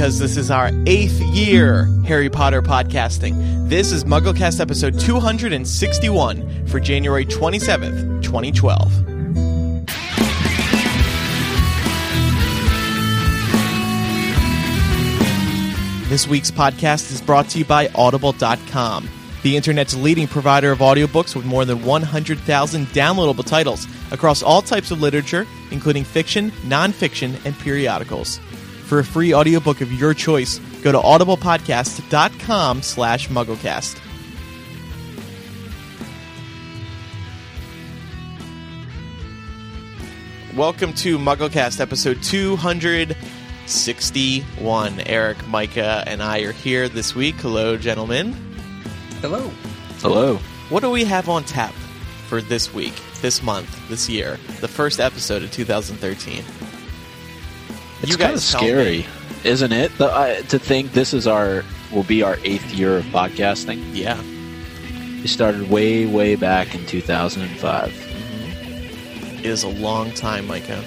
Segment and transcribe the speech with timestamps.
[0.00, 3.68] because this is our eighth year Harry Potter podcasting.
[3.68, 8.99] This is MuggleCast episode 261 for January 27th, 2012.
[16.10, 19.08] This week's podcast is brought to you by Audible.com,
[19.44, 24.90] the internet's leading provider of audiobooks with more than 100,000 downloadable titles across all types
[24.90, 28.38] of literature, including fiction, nonfiction, and periodicals.
[28.86, 34.00] For a free audiobook of your choice, go to audiblepodcast.com slash mugglecast.
[40.56, 42.20] Welcome to MuggleCast episode
[43.70, 45.00] 261.
[45.06, 47.36] Eric, Micah, and I are here this week.
[47.36, 48.32] Hello, gentlemen.
[49.20, 49.48] Hello.
[50.00, 50.38] Hello.
[50.70, 51.72] What do we have on tap
[52.26, 56.42] for this week, this month, this year, the first episode of 2013?
[58.02, 58.66] It's You kind of guys tell me.
[58.66, 59.06] scary,
[59.44, 59.96] isn't it?
[59.98, 63.84] The, uh, to think this is our will be our eighth year of podcasting.
[63.92, 64.20] Yeah.
[65.20, 68.06] We started way, way back in 2005.
[69.38, 70.82] It is a long time, Micah.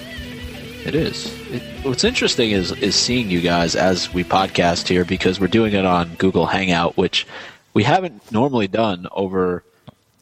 [0.84, 1.26] It is.
[1.50, 5.72] It, what's interesting is is seeing you guys as we podcast here because we're doing
[5.72, 7.26] it on Google Hangout, which
[7.72, 9.64] we haven't normally done over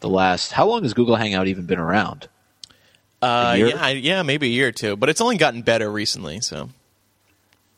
[0.00, 0.52] the last.
[0.52, 2.28] How long has Google Hangout even been around?
[3.20, 6.40] Uh, yeah, yeah, maybe a year or two, but it's only gotten better recently.
[6.40, 6.70] So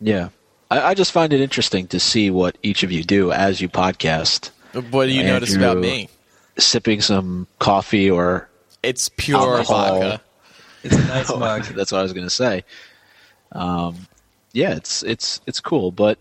[0.00, 0.28] Yeah,
[0.70, 3.68] I, I just find it interesting to see what each of you do as you
[3.68, 4.50] podcast,
[4.90, 6.08] what do you notice about me?
[6.58, 8.48] sipping some coffee or
[8.82, 10.00] It's pure Alcohol.
[10.00, 10.20] vodka.
[10.84, 11.64] It's a nice mug.
[11.64, 12.64] That's what I was going to say.
[13.52, 14.06] Um,
[14.52, 15.90] yeah, it's it's it's cool.
[15.90, 16.18] But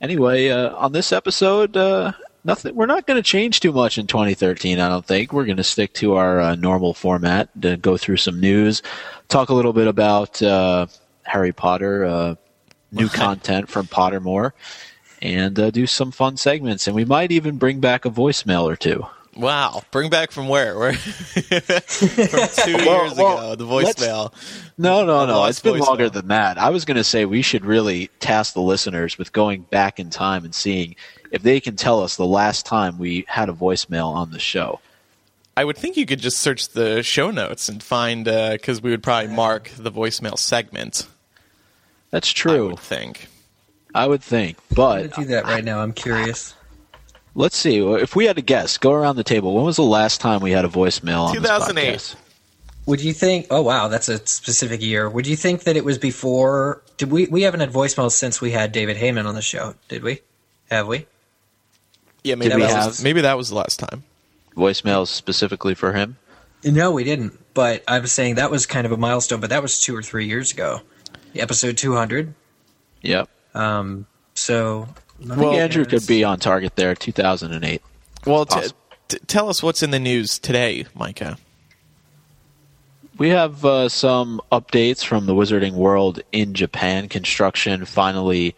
[0.00, 2.12] anyway, uh, on this episode, uh,
[2.44, 2.74] nothing.
[2.74, 4.80] We're not going to change too much in 2013.
[4.80, 7.48] I don't think we're going to stick to our uh, normal format.
[7.62, 8.82] To go through some news,
[9.28, 10.86] talk a little bit about uh,
[11.24, 12.34] Harry Potter, uh,
[12.92, 14.52] new content from Pottermore,
[15.20, 16.86] and uh, do some fun segments.
[16.86, 19.06] And we might even bring back a voicemail or two.
[19.36, 20.78] Wow, bring back from where?
[20.78, 23.54] Where from two Well, years well, ago?
[23.56, 24.32] The let's- voicemail.
[24.78, 25.44] No, no, no.
[25.44, 25.86] It's been voicemail.
[25.86, 26.58] longer than that.
[26.58, 30.10] I was going to say we should really task the listeners with going back in
[30.10, 30.96] time and seeing
[31.32, 34.80] if they can tell us the last time we had a voicemail on the show.
[35.56, 38.90] I would think you could just search the show notes and find uh, because we
[38.90, 41.06] would probably mark the voicemail segment.
[42.10, 42.52] That's true.
[42.52, 42.68] I true.
[42.70, 43.28] would think.
[43.94, 44.58] I would think.
[44.70, 45.80] I'm But gonna do that right now.
[45.80, 46.54] I'm curious.
[47.36, 47.78] Let's see.
[47.78, 49.54] If we had to guess, go around the table.
[49.54, 51.92] When was the last time we had a voicemail on 2008.
[51.92, 52.16] this?
[52.86, 53.46] Would you think?
[53.50, 55.08] Oh wow, that's a specific year.
[55.08, 56.82] Would you think that it was before?
[56.96, 57.26] Did we?
[57.26, 59.74] We haven't had voicemails since we had David Heyman on the show.
[59.88, 60.20] Did we?
[60.70, 61.06] Have we?
[62.24, 64.04] Yeah, maybe we that have- was maybe that was the last time.
[64.56, 66.16] Voicemails specifically for him?
[66.64, 67.38] No, we didn't.
[67.54, 69.40] But I was saying that was kind of a milestone.
[69.40, 70.80] But that was two or three years ago.
[71.34, 72.34] Episode 200.
[73.02, 73.28] Yep.
[73.54, 74.06] Um.
[74.34, 74.88] So.
[75.22, 77.82] I think Andrew could be on target there, 2008.
[78.26, 78.76] Well, t- Possible.
[79.08, 81.38] t- tell us what's in the news today, Micah.
[83.18, 87.08] We have uh, some updates from the Wizarding World in Japan.
[87.08, 88.54] Construction finally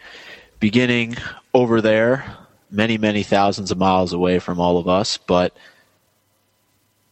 [0.59, 1.17] beginning
[1.55, 2.37] over there,
[2.71, 5.57] many, many thousands of miles away from all of us, but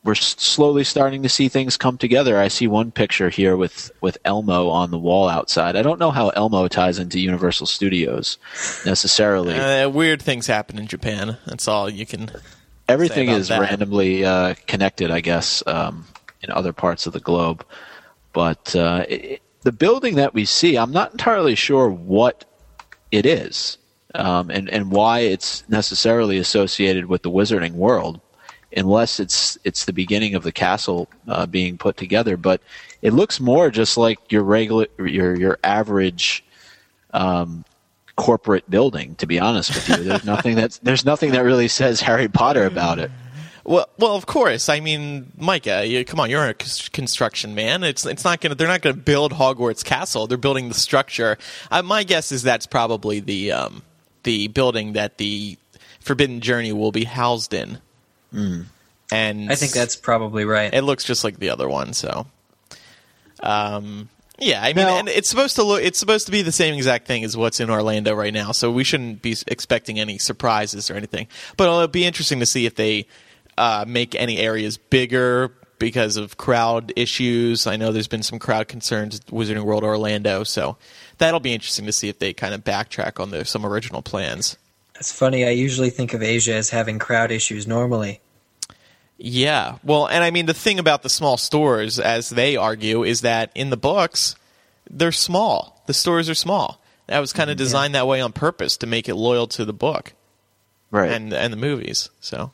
[0.07, 2.39] we're slowly starting to see things come together.
[2.39, 5.75] I see one picture here with, with Elmo on the wall outside.
[5.75, 8.39] I don't know how Elmo ties into Universal Studios
[8.87, 9.55] necessarily.
[9.55, 11.37] Uh, weird things happen in Japan.
[11.47, 12.31] That's all you can.
[12.89, 13.61] everything is that.
[13.61, 16.07] randomly uh, connected, I guess, um,
[16.41, 17.67] in other parts of the globe.
[18.33, 22.45] But uh, it, the building that we see, I'm not entirely sure what
[23.11, 23.79] it is
[24.15, 28.21] um, and, and why it's necessarily associated with the wizarding world,
[28.75, 32.37] unless it's it's the beginning of the castle uh, being put together.
[32.37, 32.61] But
[33.03, 36.45] it looks more just like your regular, your your average
[37.13, 37.65] um,
[38.17, 39.15] corporate building.
[39.17, 42.65] To be honest with you, there's nothing that's there's nothing that really says Harry Potter
[42.65, 43.11] about it.
[43.65, 44.69] Well, well, of course.
[44.69, 47.83] I mean, Micah, you, come on, you're a construction man.
[47.83, 48.55] It's it's not gonna.
[48.55, 50.29] They're not gonna build Hogwarts Castle.
[50.29, 51.37] They're building the structure.
[51.71, 53.83] Uh, my guess is that's probably the um,
[54.23, 55.59] the building that the
[56.01, 57.79] Forbidden Journey will be housed in.
[58.33, 60.73] And I think that's probably right.
[60.73, 61.93] it looks just like the other one.
[61.93, 62.27] So,
[63.41, 64.09] um,
[64.39, 65.83] yeah, I mean, Now- and it's supposed to look.
[65.83, 68.53] It's supposed to be the same exact thing as what's in Orlando right now.
[68.53, 71.29] So we shouldn't be expecting any surprises or anything.
[71.57, 73.07] But it'll be interesting to see if they
[73.57, 77.67] uh, make any areas bigger, because of crowd issues.
[77.67, 80.77] I know there's been some crowd concerns at Wizarding World Orlando, so
[81.19, 84.57] that'll be interesting to see if they kind of backtrack on their some original plans.
[84.99, 85.45] It's funny.
[85.45, 88.21] I usually think of Asia as having crowd issues normally.
[89.19, 89.79] Yeah.
[89.83, 93.51] Well, and I mean, the thing about the small stores, as they argue, is that
[93.55, 94.37] in the books,
[94.91, 95.83] they're small.
[95.87, 96.81] The stores are small.
[97.07, 99.73] That was kind of designed that way on purpose to make it loyal to the
[99.73, 100.13] book
[100.91, 101.11] Right.
[101.11, 102.11] and and the movies.
[102.21, 102.51] So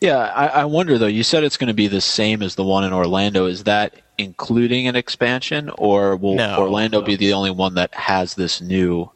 [0.00, 1.06] yeah, I, I wonder though.
[1.06, 3.46] You said it's going to be the same as the one in Orlando.
[3.46, 6.58] Is that including an expansion, or will No.
[6.58, 9.10] Orlando be the only one that has this new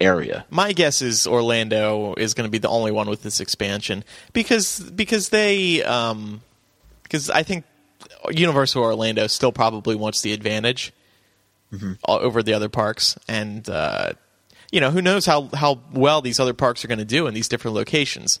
[0.00, 0.44] area?
[0.50, 4.80] my guess is Orlando is going to be the only one with this expansion because
[4.80, 6.40] because they um
[7.02, 7.64] because I think
[8.30, 10.92] Universal Orlando still probably wants the advantage
[12.06, 14.12] o- over the other parks and uh,
[14.70, 17.34] you know who knows how how well these other parks are going to do in
[17.34, 18.40] these different locations.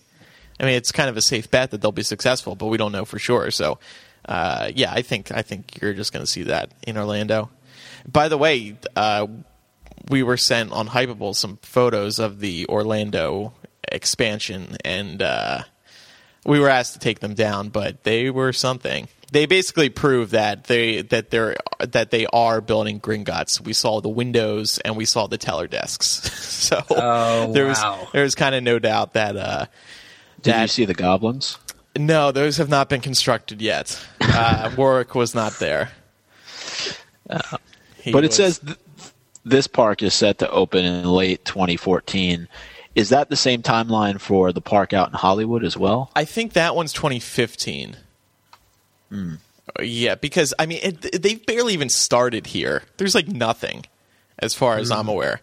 [0.60, 2.90] I mean, it's kind of a safe bet that they'll be successful, but we don't
[2.90, 3.50] know for sure.
[3.52, 3.78] So,
[4.24, 7.50] uh, yeah, I think I think you're just going to see that in Orlando.
[8.10, 9.26] By the way, uh,
[10.10, 13.52] we were sent on Hypeable some photos of the Orlando
[13.90, 15.62] expansion, and uh,
[16.44, 19.08] we were asked to take them down, but they were something.
[19.30, 23.60] They basically prove that they that they're that they are building Gringotts.
[23.60, 26.06] We saw the windows and we saw the teller desks.
[26.42, 28.08] so Oh, there was wow.
[28.14, 29.66] there was kind of no doubt that uh,
[30.40, 31.58] Did you see the goblins?
[31.98, 34.00] no, those have not been constructed yet.
[34.40, 35.90] Uh, Warwick was not there.
[37.96, 38.78] He But it was- says th-
[39.48, 42.48] this park is set to open in late 2014.
[42.94, 46.10] Is that the same timeline for the park out in Hollywood as well?
[46.16, 47.96] I think that one's 2015.
[49.10, 49.34] Hmm.
[49.80, 52.82] Yeah, because I mean, it, they've barely even started here.
[52.96, 53.84] There's like nothing,
[54.38, 54.94] as far as Hmm.
[54.94, 55.40] I'm aware,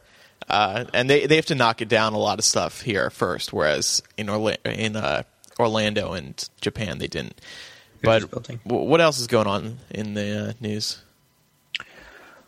[0.50, 3.54] uh, and they they have to knock it down a lot of stuff here first.
[3.54, 5.24] Whereas in Orla- in uh,
[5.60, 7.40] Orlando and Japan, they didn't.
[8.02, 11.02] But w- what else is going on in the uh, news?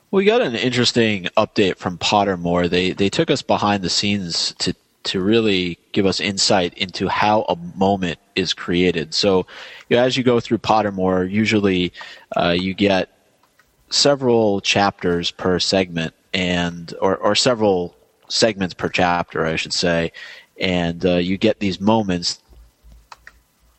[0.10, 2.70] We got an interesting update from Pottermore.
[2.70, 4.74] They they took us behind the scenes to
[5.04, 9.14] to really give us insight into how a moment is created.
[9.14, 9.46] So,
[9.90, 11.94] you know, as you go through Pottermore, usually
[12.36, 13.10] uh, you get
[13.90, 17.94] several chapters per segment, and or or several
[18.30, 20.14] segments per chapter, I should say,
[20.60, 22.40] and uh, you get these moments.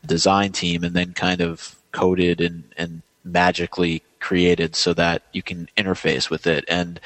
[0.05, 5.69] Design team, and then kind of coded and and magically created so that you can
[5.77, 6.65] interface with it.
[6.67, 6.99] And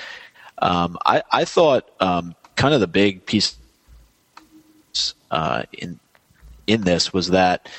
[0.60, 3.58] um, I, I thought um, kind of the big piece
[5.32, 6.00] uh, in
[6.68, 7.70] in this was that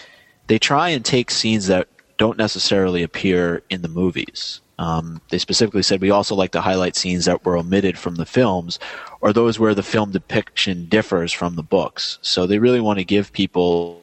[0.47, 1.89] they try and take scenes that
[2.19, 4.61] don't necessarily appear in the movies.
[4.79, 8.27] Um, they specifically said we also like to highlight scenes that were omitted from the
[8.27, 8.79] films
[9.21, 12.19] or those where the film depiction differs from the books.
[12.23, 14.03] So they really want to give people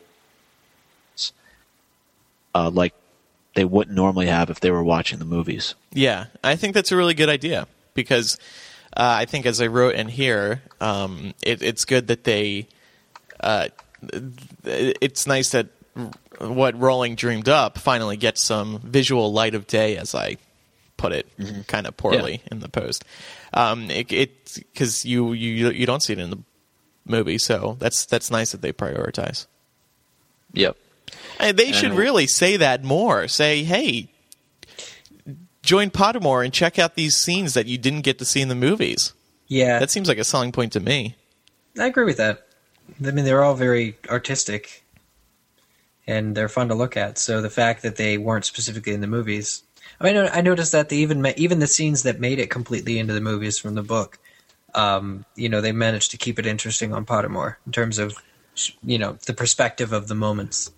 [2.56, 2.94] uh, like
[3.56, 5.76] they wouldn't normally have if they were watching the movies.
[5.92, 8.38] Yeah, I think that's a really good idea because
[8.96, 12.68] uh, I think, as I wrote in here, um, it, it's good that they.
[13.40, 13.70] Uh,
[14.66, 15.68] it's nice that
[16.40, 20.38] what Rowling dreamed up finally gets some visual light of day, as I
[20.98, 21.28] put it,
[21.68, 23.06] kind of poorly in the post.
[23.54, 26.40] Um, it because you you you don't see it in the
[27.06, 29.48] movie, so that's that's nice that they prioritize.
[30.54, 30.78] Yep.
[31.40, 33.28] And they should really say that more.
[33.28, 34.10] Say, hey,
[35.64, 38.56] join Pottermore and check out these scenes that you didn't get to see in the
[38.56, 39.14] movies.
[39.48, 41.16] Yeah, That seems like a selling point to me.
[41.78, 42.48] I agree with that.
[43.06, 44.84] I mean, they're all very artistic,
[46.08, 47.18] and they're fun to look at.
[47.18, 49.64] So the fact that they weren't specifically in the movies,
[50.00, 53.14] I mean, I noticed that they even even the scenes that made it completely into
[53.14, 54.20] the movies from the book,
[54.74, 58.16] um, you know, they managed to keep it interesting on Pottermore in terms of,
[58.84, 60.72] you know, the perspective of the moments.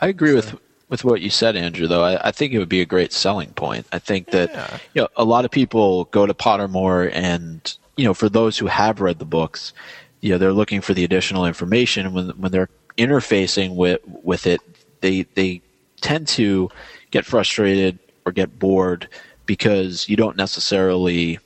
[0.00, 0.56] I agree with
[0.88, 1.86] with what you said, Andrew.
[1.86, 3.86] Though I, I think it would be a great selling point.
[3.92, 4.78] I think that Yeah.
[4.94, 8.66] you know a lot of people go to Pottermore, and you know for those who
[8.66, 9.72] have read the books,
[10.20, 12.06] you know they're looking for the additional information.
[12.06, 14.60] And when when they're interfacing with with it,
[15.00, 15.62] they they
[16.00, 16.70] tend to
[17.10, 19.08] get frustrated or get bored
[19.46, 21.38] because you don't necessarily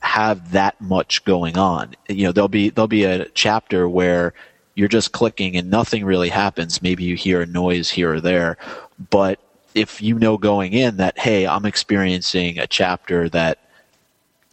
[0.00, 1.94] have that much going on.
[2.08, 4.34] You know, there'll be there'll be a chapter where
[4.76, 6.80] you're just clicking and nothing really happens.
[6.80, 8.56] Maybe you hear a noise here or there,
[9.10, 9.40] but
[9.74, 13.58] if you know going in that hey, I'm experiencing a chapter that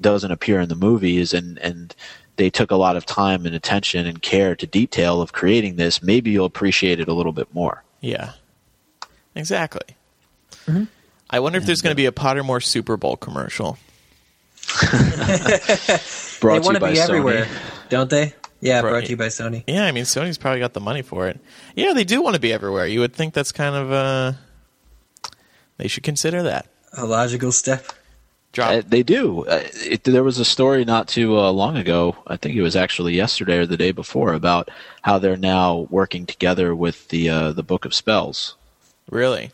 [0.01, 1.95] doesn't appear in the movies and and
[2.37, 6.01] they took a lot of time and attention and care to detail of creating this,
[6.01, 7.83] maybe you'll appreciate it a little bit more.
[8.01, 8.31] Yeah,
[9.35, 9.95] exactly.
[10.65, 10.85] Mm-hmm.
[11.29, 13.77] I wonder if there's going to be a uh, Pottermore Super Bowl commercial.
[14.81, 17.03] Brought they to want you to by be Sony.
[17.03, 17.47] everywhere,
[17.89, 18.33] don't they?
[18.63, 18.89] Yeah, Right.
[18.91, 19.63] brought to you by Sony.
[19.67, 21.39] Yeah, I mean Sony's probably got the money for it.
[21.75, 22.87] Yeah, they do want to be everywhere.
[22.87, 24.33] You would think that's kind of uh
[25.77, 26.67] They should consider that.
[26.93, 27.85] A logical step.
[28.53, 28.71] Drop.
[28.71, 29.45] Uh, they do.
[29.47, 32.15] Uh, it, there was a story not too uh, long ago.
[32.27, 34.69] I think it was actually yesterday or the day before about
[35.01, 38.55] how they're now working together with the uh, the Book of Spells.
[39.09, 39.51] really?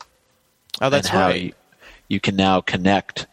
[0.82, 1.42] Oh, that's and how right.
[1.42, 1.54] You,
[2.10, 3.26] you can now connect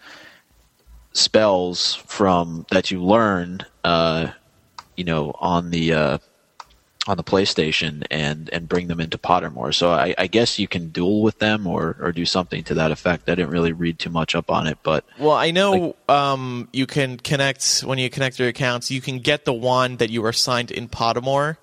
[1.12, 4.28] spells from that you learn, uh,
[4.96, 6.18] you know, on the uh,
[7.06, 9.74] on the PlayStation and and bring them into Pottermore.
[9.74, 12.90] So I, I guess you can duel with them or or do something to that
[12.90, 13.28] effect.
[13.28, 16.86] I didn't really read too much up on it, but Well, I know um, you
[16.86, 18.90] can connect when you connect your accounts.
[18.90, 21.58] You can get the wand that you were signed in Pottermore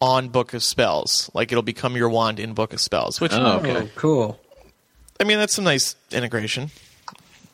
[0.00, 1.30] on Book of Spells.
[1.32, 3.20] Like it'll become your wand in Book of Spells.
[3.20, 3.76] Which Oh, okay.
[3.76, 4.40] Oh, cool.
[5.20, 6.70] I mean, that's some nice integration.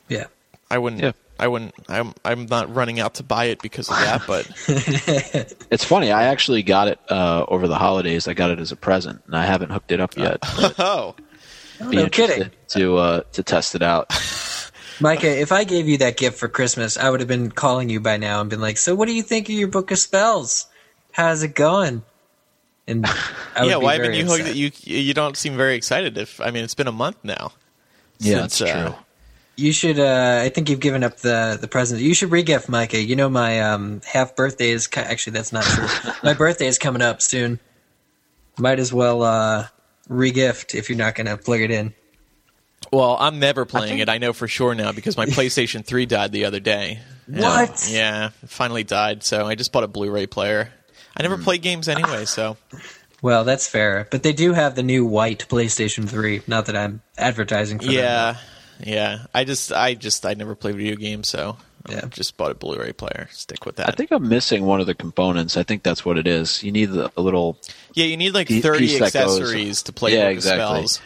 [0.07, 0.25] Yeah.
[0.71, 1.01] I wouldn't.
[1.01, 1.11] Yeah.
[1.39, 1.73] I wouldn't.
[1.87, 2.13] I'm.
[2.25, 4.23] I'm not running out to buy it because of that.
[4.27, 4.47] But
[5.71, 6.11] It's funny.
[6.11, 8.27] I actually got it uh, over the holidays.
[8.27, 10.39] I got it as a present, and I haven't hooked it up yet.
[10.79, 11.15] oh,
[11.89, 12.51] Be no kidding.
[12.69, 14.11] to uh, to test it out.
[15.01, 18.01] Micah, if I gave you that gift for Christmas, I would have been calling you
[18.01, 20.67] by now and been like, "So, what do you think of your book of spells?
[21.13, 22.03] How's it going?"
[22.85, 23.79] And I would yeah.
[23.79, 24.55] be Why haven't you hooked it?
[24.57, 26.17] You you don't seem very excited.
[26.17, 27.53] If I mean, it's been a month now.
[28.17, 28.95] Yeah, since, that's uh, true.
[29.59, 29.99] You should.
[29.99, 32.01] Uh, I think you've given up the the present.
[32.01, 33.01] You should regift, Micah.
[33.01, 35.87] You know my um, half birthday is ki- actually that's not true.
[36.23, 37.59] my birthday is coming up soon.
[38.57, 39.67] Might as well uh,
[40.09, 41.93] regift if you're not going to plug it in.
[42.91, 44.09] Well, I'm never playing it.
[44.09, 46.99] I know for sure now because my PlayStation 3 died the other day.
[47.27, 47.87] And, What?
[47.89, 49.23] yeah, it finally died.
[49.23, 50.71] So I just bought a Blu-ray player.
[51.15, 52.57] I never play games anyway, so
[53.21, 56.41] Well, that's fair, but they do have the new white PlayStation 3.
[56.47, 57.93] Not that I'm advertising for them.
[58.79, 59.25] Yeah, yeah.
[59.33, 61.57] I just, I just, I never play video games, so
[61.89, 62.01] Yeah.
[62.03, 63.27] I just bought a Blu-ray player.
[63.31, 63.87] Stick with that.
[63.89, 65.57] I think I'm missing one of the components.
[65.57, 66.63] I think that's what it is.
[66.63, 67.57] You need the, a little.
[67.93, 70.65] yeah, you need like 30 accessories to play Yeah, Book of exactly.
[70.87, 71.01] Spells.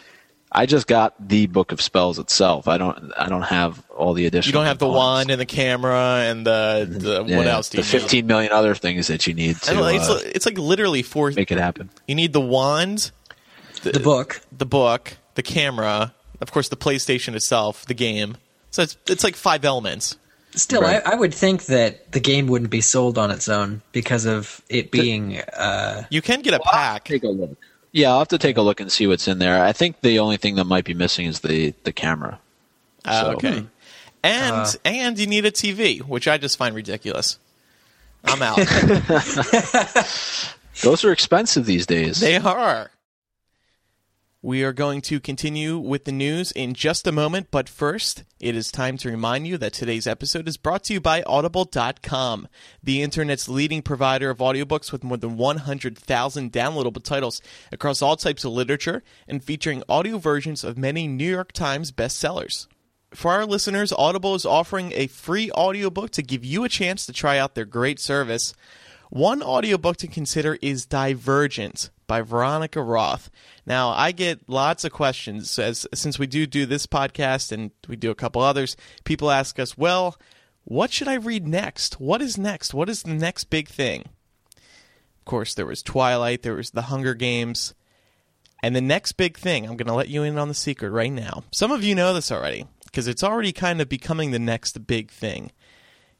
[0.56, 2.68] I just got the Book of Spells itself.
[2.68, 3.12] I don't.
[3.18, 4.50] I don't have all the additional.
[4.50, 7.78] You don't have the wand and the camera and the, the Yeah, what else do
[7.78, 9.56] you the you 15 million other things that you need need?
[9.62, 11.32] to And it's, uh, it's like literally four.
[11.32, 11.90] make it happen.
[12.06, 13.10] You need the wand,
[13.82, 14.42] The book.
[14.56, 18.36] the book, the camera, of course, the PlayStation itself, the game.
[18.70, 20.16] So it's it's like five elements.
[20.56, 21.02] Still, Right.
[21.04, 24.62] I, I would think that the game wouldn't be sold on its own because of
[24.68, 25.38] it being.
[25.40, 27.06] Uh, You can get a pack.
[27.06, 27.56] Take a look.
[27.90, 29.62] Yeah, I'll have to take a look and see what's in there.
[29.64, 32.38] I think the only thing that might be missing is the the camera.
[33.04, 33.66] Uh, So- okay.
[34.22, 37.38] And Uh, and you need a TV, which I just find ridiculous.
[38.24, 38.56] I'm out.
[40.82, 42.20] Those are expensive these days.
[42.20, 42.90] they are.
[44.44, 48.54] We are going to continue with the news in just a moment, but first, it
[48.54, 52.48] is time to remind you that today's episode is brought to you by Audible.com,
[52.82, 57.40] the internet's leading provider of audiobooks with more than 100,000 downloadable titles
[57.72, 62.66] across all types of literature and featuring audio versions of many New York Times bestsellers.
[63.14, 67.14] For our listeners, Audible is offering a free audiobook to give you a chance to
[67.14, 68.52] try out their great service.
[69.14, 73.30] One audiobook to consider is Divergent by Veronica Roth.
[73.64, 77.94] Now, I get lots of questions as since we do do this podcast and we
[77.94, 78.76] do a couple others.
[79.04, 80.18] People ask us, "Well,
[80.64, 82.00] what should I read next?
[82.00, 82.74] What is next?
[82.74, 84.08] What is the next big thing?"
[84.56, 87.72] Of course, there was Twilight, there was The Hunger Games,
[88.64, 91.12] and the next big thing, I'm going to let you in on the secret right
[91.12, 91.44] now.
[91.52, 95.12] Some of you know this already because it's already kind of becoming the next big
[95.12, 95.52] thing.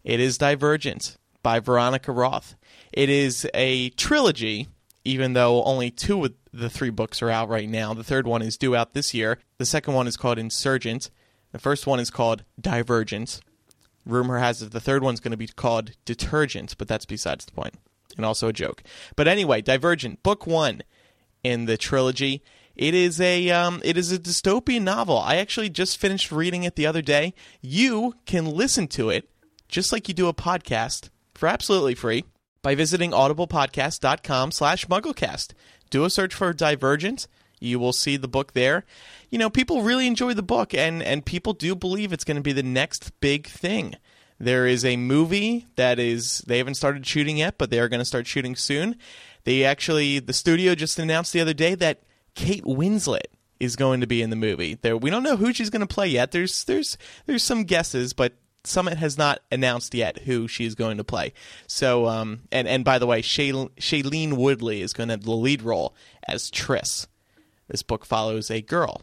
[0.04, 2.54] It is Divergent by Veronica Roth.
[2.94, 4.68] It is a trilogy,
[5.04, 7.92] even though only two of the three books are out right now.
[7.92, 9.40] The third one is due out this year.
[9.58, 11.10] The second one is called Insurgent.
[11.50, 13.40] The first one is called Divergent.
[14.06, 17.52] Rumor has it the third one's going to be called Detergent, but that's besides the
[17.52, 17.74] point.
[18.16, 18.84] And also a joke.
[19.16, 20.82] But anyway, Divergent, book one
[21.42, 22.44] in the trilogy.
[22.76, 25.18] It is a um, it is a dystopian novel.
[25.18, 27.34] I actually just finished reading it the other day.
[27.60, 29.28] You can listen to it
[29.66, 32.24] just like you do a podcast for absolutely free
[32.64, 35.52] by visiting audiblepodcast.com slash mugglecast.
[35.90, 37.28] Do a search for Divergent.
[37.60, 38.86] You will see the book there.
[39.30, 42.42] You know, people really enjoy the book, and, and people do believe it's going to
[42.42, 43.96] be the next big thing.
[44.40, 48.00] There is a movie that is, they haven't started shooting yet, but they are going
[48.00, 48.96] to start shooting soon.
[49.44, 52.02] They actually, the studio just announced the other day that
[52.34, 53.26] Kate Winslet
[53.60, 54.78] is going to be in the movie.
[54.80, 56.32] There, we don't know who she's going to play yet.
[56.32, 58.32] There's, there's, there's some guesses, but
[58.64, 61.32] Summit has not announced yet who she's going to play.
[61.66, 65.62] So, um, and and by the way, Shailene Woodley is going to have the lead
[65.62, 65.94] role
[66.26, 67.06] as Tris.
[67.68, 69.02] This book follows a girl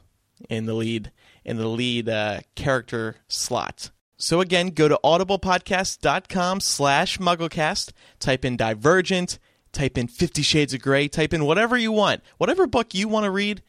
[0.49, 1.11] in the lead
[1.43, 3.91] in the lead uh, character slot.
[4.17, 9.39] So again, go to audiblepodcast.com slash mugglecast, type in Divergent,
[9.71, 12.21] type in Fifty Shades of Grey, type in whatever you want.
[12.37, 13.63] Whatever book you want to read,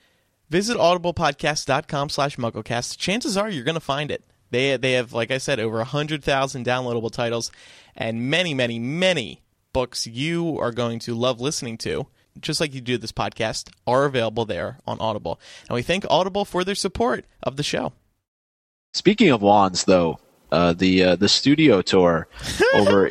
[0.51, 2.99] visit audiblepodcast.com slash mugglecast.
[2.99, 4.25] Chances are you're going to find it.
[4.53, 7.51] They, they have, like I said, over 100,000 downloadable titles
[7.97, 9.41] and many, many, many
[9.73, 12.07] books you are going to love listening to,
[12.39, 15.41] just like you do this podcast, are available there on Audible.
[15.69, 17.93] And we thank Audible for their support of the show.
[18.93, 20.19] Speaking of wands, though,
[20.51, 22.29] uh, the uh, the studio tour
[22.75, 23.11] over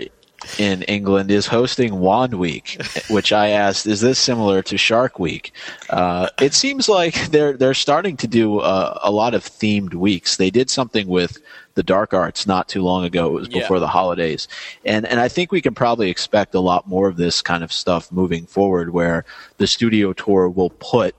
[0.57, 5.53] in England is hosting Wand Week, which I asked, is this similar to Shark Week?
[5.89, 10.37] Uh, it seems like they're they're starting to do uh, a lot of themed weeks.
[10.37, 11.37] They did something with
[11.75, 13.27] the dark arts not too long ago.
[13.27, 13.81] It was before Yeah.
[13.81, 14.47] the holidays,
[14.83, 17.71] and and I think we can probably expect a lot more of this kind of
[17.71, 19.25] stuff moving forward, where
[19.57, 21.15] the studio tour will put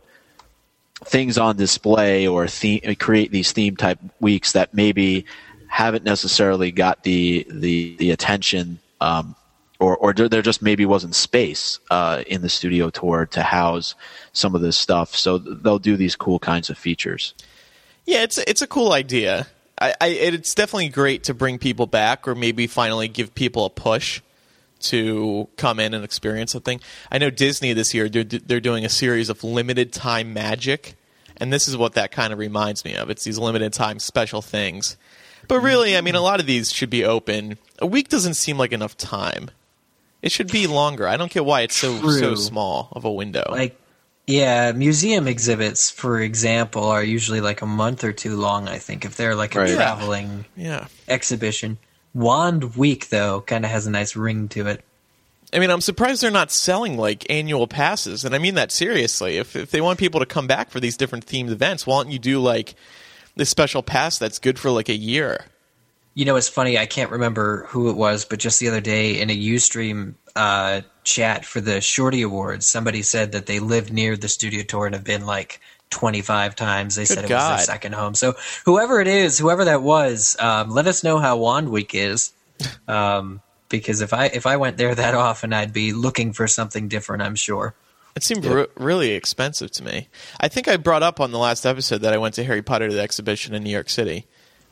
[1.04, 5.24] things on display or theme, create these theme type weeks that maybe
[5.68, 9.34] haven't necessarily got the the the attention um,
[9.78, 13.94] or or there just maybe wasn't space uh, in the studio tour to house
[14.32, 17.34] some of this stuff so they'll do these cool kinds of features
[18.04, 19.46] Yeah, it's it's a cool idea.
[19.80, 23.70] I, I it's definitely great to bring people back, or maybe finally give people a
[23.70, 24.20] push
[24.80, 26.80] to come in and experience something.
[27.10, 30.94] I know Disney this year they're, they're doing a series of limited time magic,
[31.36, 33.08] and this is what that kind of reminds me of.
[33.08, 34.96] It's these limited time special things.
[35.48, 37.58] But really, I mean, a lot of these should be open.
[37.78, 39.50] A week doesn't seem like enough time.
[40.22, 41.06] It should be longer.
[41.08, 43.44] I don't get why it's so so small of a window.
[43.50, 43.76] Like,
[44.26, 48.68] yeah, museum exhibits, for example, are usually like a month or two long.
[48.68, 49.74] I think if they're like a Right.
[49.74, 50.86] Traveling yeah.
[51.08, 51.78] exhibition.
[52.14, 54.84] Wand Week though kind of has a nice ring to it.
[55.54, 59.36] I mean, I'm surprised they're not selling like annual passes, and I mean that seriously.
[59.38, 62.12] If if they want people to come back for these different themed events, why don't
[62.12, 62.74] you do like
[63.36, 65.46] this special pass that's good for like a year?
[66.14, 66.76] You know, it's funny.
[66.76, 70.82] I can't remember who it was, but just the other day in a UStream uh,
[71.04, 74.94] chat for the Shorty Awards, somebody said that they live near the studio tour and
[74.94, 75.60] have been like
[75.90, 76.96] 25 times.
[76.96, 78.14] They said it was their second home.
[78.14, 78.34] So
[78.64, 82.32] whoever it is, whoever that was, um, let us know how Wand Week is.
[82.86, 83.40] Um,
[83.72, 87.22] because if I if I went there that often, I'd be looking for something different.
[87.22, 87.74] I'm sure.
[88.14, 90.08] It seemed re- really expensive to me.
[90.38, 92.92] I think I brought up on the last episode that I went to Harry Potter
[92.92, 94.26] the exhibition in New York City.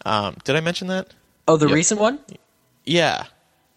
[0.04, 1.08] Um, did I mention that?
[1.48, 1.74] Oh, the Yep.
[1.74, 2.18] recent one.
[2.84, 3.24] Yeah,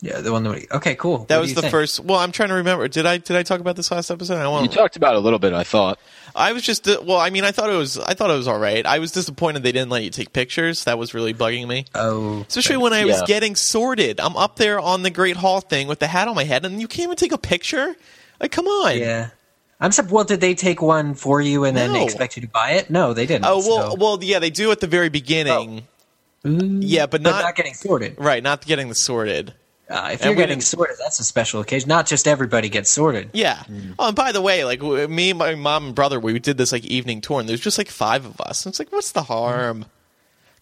[0.02, 0.49] Yeah, the one that.
[0.54, 1.19] We, okay, cool.
[1.30, 1.71] that What was the think?
[1.71, 1.99] first.
[2.02, 2.88] Well, I'm trying to remember.
[2.89, 4.36] Did I did I talk about this last episode?
[4.38, 4.69] I want.
[4.69, 5.97] you talked about it a little bit i thought
[6.36, 7.19] I was just uh, well.
[7.19, 7.97] I mean, I thought it was.
[7.99, 8.86] I thought it was all right.
[8.86, 10.84] I was disappointed they didn't let you take pictures.
[10.86, 11.86] That was really bugging me.
[11.95, 13.26] Oh, Especially when I was Yeah.
[13.28, 14.19] getting sorted.
[14.19, 16.82] I'm up there on the Great Hall thing with the hat on my head, and
[16.82, 17.95] you can't even take a picture.
[18.41, 18.97] Like, come on.
[18.97, 19.30] Yeah.
[19.84, 22.04] I'm sub- well, did they take one for you and then No.
[22.04, 22.89] expect you to buy it?
[22.89, 23.46] No, they didn't.
[23.46, 25.86] Oh well, so- well, yeah, they do at the very beginning.
[26.43, 28.15] Yeah, but but not, not, getting sorted.
[28.17, 28.41] right.
[28.43, 29.54] Not getting the sorted.
[29.89, 31.88] Uh, if And you're getting sorted, that's a special occasion.
[31.89, 33.30] Not just everybody gets sorted.
[33.34, 33.63] Yeah.
[34.00, 36.84] Oh, and by the way, like me, my mom, and brother, we did this like
[36.86, 38.65] evening tour, and there's just like five of us.
[38.65, 39.86] And it's like, what's the harm?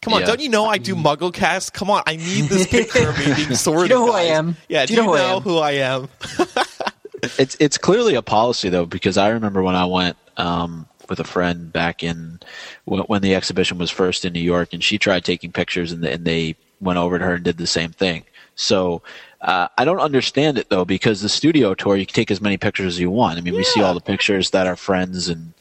[0.01, 0.25] Come on, Yeah.
[0.27, 1.73] don't you know I do MuggleCast?
[1.73, 3.89] Come on, I need this picture of me being sorted.
[3.89, 4.57] Do you know who I am?
[4.67, 6.09] Yeah, Do do you you know know, I who I am?
[7.21, 11.23] it's it's clearly a policy though because I remember when I went um, with a
[11.23, 12.39] friend back in
[12.85, 16.03] when, when the exhibition was first in New York, and she tried taking pictures, and,
[16.05, 18.23] and they went over to her and did the same thing.
[18.55, 19.01] So
[19.41, 22.57] uh, I don't understand it though because the studio tour you can take as many
[22.57, 23.37] pictures as you want.
[23.37, 25.53] I mean, we see all the pictures that our friends and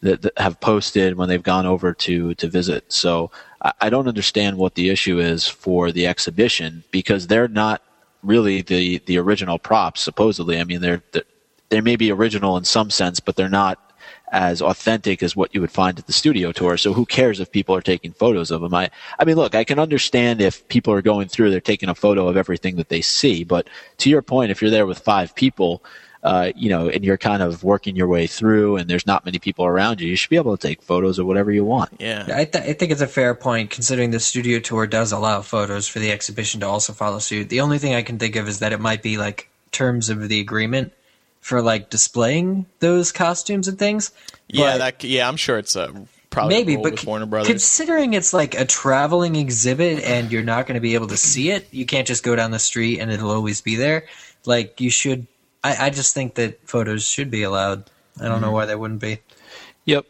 [0.00, 2.90] that, that have posted when they've gone over to to visit.
[2.92, 3.30] So
[3.62, 7.82] I, I don't understand what the issue is for the exhibition because they're not
[8.22, 10.58] really the the original props supposedly.
[10.58, 11.24] I mean they're, they're
[11.70, 13.92] they may be original in some sense but they're not
[14.30, 16.76] as authentic as what you would find at the studio tour.
[16.76, 18.74] So who cares if people are taking photos of them?
[18.74, 21.94] I i mean look i can understand if people are going through they're taking a
[21.94, 25.34] photo of everything that they see but to your point if you're there with five
[25.34, 25.82] people
[26.22, 29.38] uh, you know, and you're kind of working your way through, and there's not many
[29.38, 31.90] people around you, you should be able to take photos of whatever you want.
[31.98, 32.26] Yeah.
[32.34, 35.86] I, th- I think it's a fair point considering the studio tour does allow photos
[35.86, 37.48] for the exhibition to also follow suit.
[37.48, 40.28] The only thing I can think of is that it might be like terms of
[40.28, 40.92] the agreement
[41.40, 44.10] for like displaying those costumes and things.
[44.48, 45.04] Yeah, that.
[45.04, 45.94] Yeah, I'm sure it's a
[46.30, 47.48] probably Maybe, but with Warner Brothers.
[47.48, 51.50] considering it's like a traveling exhibit and you're not going to be able to see
[51.50, 54.06] it, you can't just go down the street and it'll always be there.
[54.44, 55.26] Like you should,
[55.64, 57.90] I, I just think that photos should be allowed.
[58.20, 58.42] I don't Mm-hmm.
[58.42, 59.20] know why they wouldn't be.
[59.84, 60.06] Yep,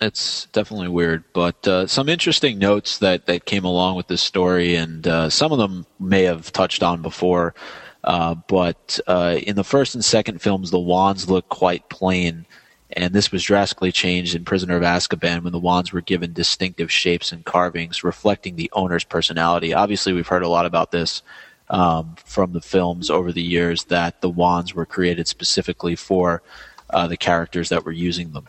[0.00, 1.24] it's definitely weird.
[1.32, 5.52] But uh, some interesting notes that, that came along with this story, and uh, some
[5.52, 7.54] of them may have touched on before.
[8.02, 12.46] Uh, but uh, in the first and second films, the wands look quite plain,
[12.94, 16.90] and this was drastically changed in Prisoner of Azkaban when the wands were given distinctive
[16.90, 19.74] shapes and carvings reflecting the owner's personality.
[19.74, 21.22] Obviously, we've heard a lot about this
[21.70, 26.42] um, from the films over the years that the wands were created specifically for
[26.90, 28.46] uh, the characters that were using them.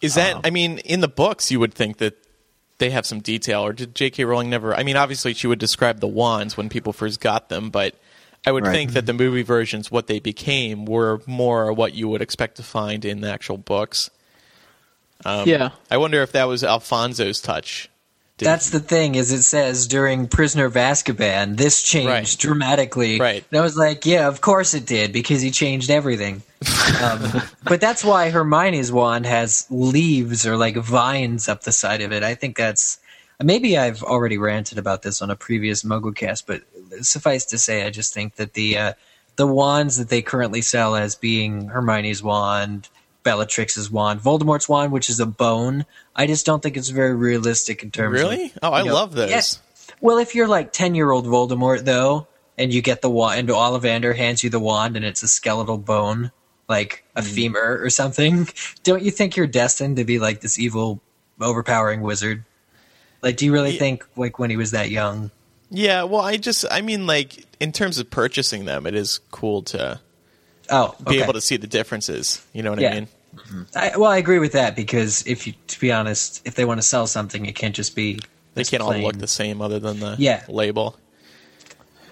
[0.00, 0.40] Is that?
[0.44, 2.16] I mean, in the books, you would think that
[2.78, 4.24] they have some detail, or did J.K.
[4.24, 4.74] Rowling never?
[4.74, 7.94] I mean, obviously, she would describe the wands when people first got them, but
[8.46, 8.72] I would Right.
[8.72, 12.62] think that the movie versions, what they became, were more what you would expect to
[12.62, 14.10] find in the actual books.
[15.24, 15.70] Um, yeah.
[15.90, 17.88] I wonder if that was Alfonso's touch.
[18.36, 22.36] Did- That's the thing, is it says during Prisoner of Azkaban, this changed Right.
[22.36, 23.20] dramatically.
[23.20, 23.44] Right.
[23.50, 26.42] And I was like, yeah, of course it did, because he changed everything.
[27.00, 32.12] um, but that's why Hermione's wand has leaves or like vines up the side of
[32.12, 32.24] it.
[32.24, 32.98] I think that's
[33.40, 36.62] maybe I've already ranted about this on a previous MuggleCast, but
[37.04, 38.92] suffice to say, I just think that the uh,
[39.36, 42.88] the wands that they currently sell as being Hermione's wand,
[43.24, 45.84] Bellatrix's wand, Voldemort's wand, which is a bone.
[46.14, 48.52] I just don't think it's very realistic in terms of really?
[48.62, 49.30] Oh, I know- love those.
[49.30, 49.42] Yeah.
[50.00, 53.48] Well, if you're like ten year old Voldemort though, and you get the wand, and
[53.48, 56.30] Ollivander hands you the wand, and it's a skeletal bone,
[56.68, 57.26] like a Hmm.
[57.28, 58.48] femur or something,
[58.84, 61.00] don't you think you're destined to be like this evil,
[61.40, 62.44] overpowering wizard?
[63.22, 63.78] Like, do you really Yeah.
[63.78, 65.30] think like when he was that young?
[65.70, 69.62] Yeah, well, I just, I mean, like, in terms of purchasing them, it is cool
[69.62, 69.98] to
[70.70, 72.44] Oh, be able to see the differences.
[72.52, 72.90] You know what Yeah.
[72.90, 73.08] I mean?
[73.74, 76.78] I, well, I agree with that because if you, to be honest, if they want
[76.78, 78.14] to sell something, it can't just be.
[78.54, 80.44] They this can't all look the same other than the Yeah.
[80.48, 80.96] label.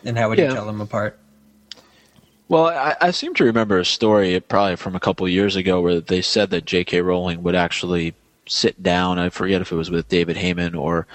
[0.04, 0.48] And how would Yeah.
[0.48, 1.18] you tell them apart?
[2.48, 5.80] Well, I, I seem to remember a story, probably from a couple of years ago,
[5.80, 7.00] where they said that J.K.
[7.00, 8.14] Rowling would actually
[8.46, 9.18] sit down.
[9.18, 11.06] I forget if it was with David Heyman or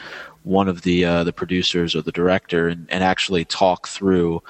[0.43, 4.41] one of the uh, the producers or the director, and, and actually talk through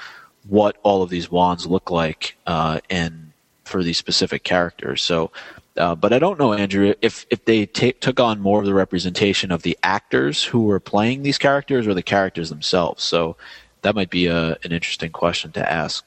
[0.50, 3.32] what all of these wands look like uh, and
[3.66, 5.04] for these specific characters.
[5.04, 5.32] So,
[5.78, 8.74] uh, but I don't know, Andrew, if if they ta took on more of the
[8.74, 13.04] representation of the actors who were playing these characters or the characters themselves.
[13.04, 13.36] So
[13.82, 16.06] that might be a, an interesting question to ask.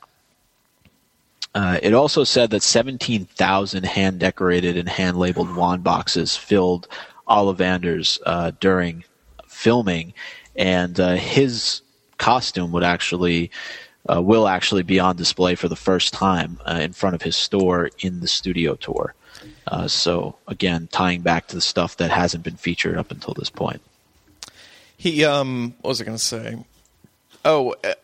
[1.54, 6.86] Uh, it also said that 17,000 hand decorated and hand labeled wand boxes filled
[7.28, 9.04] Ollivander's uh, during
[9.48, 10.12] filming,
[10.56, 11.82] and uh, his
[12.18, 13.50] costume would actually
[14.08, 17.36] uh, will actually be on display for the first time uh, in front of his
[17.36, 19.14] store in the studio tour.
[19.66, 23.50] Uh, so again, tying back to the stuff that hasn't been featured up until this
[23.50, 23.80] point.
[24.96, 26.58] He, um, what was I going to say?
[27.44, 27.94] Oh, uh,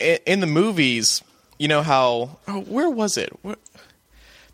[0.00, 1.22] i- in the movies,
[1.58, 2.38] you know how?
[2.46, 3.30] Oh, where was it?
[3.42, 3.56] Where,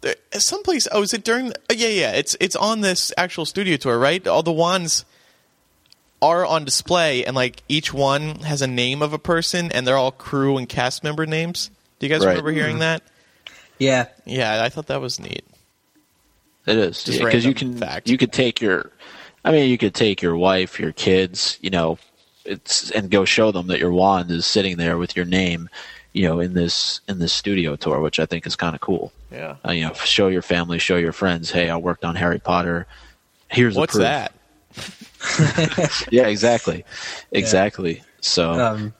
[0.01, 0.89] there, someplace.
[0.91, 1.51] Oh, is it during?
[1.51, 2.13] The, oh, yeah, yeah.
[2.13, 4.27] It's it's on this actual studio tour, right?
[4.27, 5.05] All the wands
[6.25, 9.97] are on display, and like each one has a name of a person, and they're
[9.97, 11.71] all crew and cast member names.
[11.99, 12.31] Do you guys Right.
[12.33, 13.03] remember hearing that?
[13.79, 15.45] Yeah, Yeah, I thought that was neat.
[16.67, 18.09] It is Just because you can fact.
[18.09, 18.91] you could take your,
[19.45, 21.99] I mean, you could take your wife, your kids, you know,
[22.45, 25.69] it's and go show them that your wand is sitting there with your name,
[26.13, 29.13] you know, in this in this studio tour, which I think is kind of cool.
[29.33, 29.57] Yeah.
[29.67, 32.87] Uh, you know, show your family, show your friends, hey, I worked on Harry Potter.
[33.51, 34.09] Here's What's the proof.
[34.09, 34.33] that?
[36.11, 36.85] Yeah, exactly,
[37.33, 38.03] exactly.
[38.21, 38.95] So, um,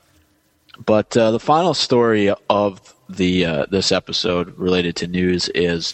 [0.85, 5.93] but uh, the final story of the uh, this episode related to news is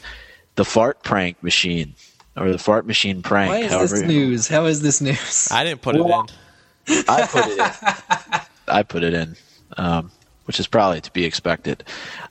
[0.56, 1.94] the fart prank machine
[2.38, 3.50] or the fart machine prank.
[3.52, 4.48] why is however this news?
[4.48, 5.48] How is this news?
[5.52, 7.06] I didn't put it in.
[7.08, 8.40] I put it in.
[8.68, 9.36] I put it in,
[9.78, 10.12] um,
[10.46, 11.84] which is probably to be expected.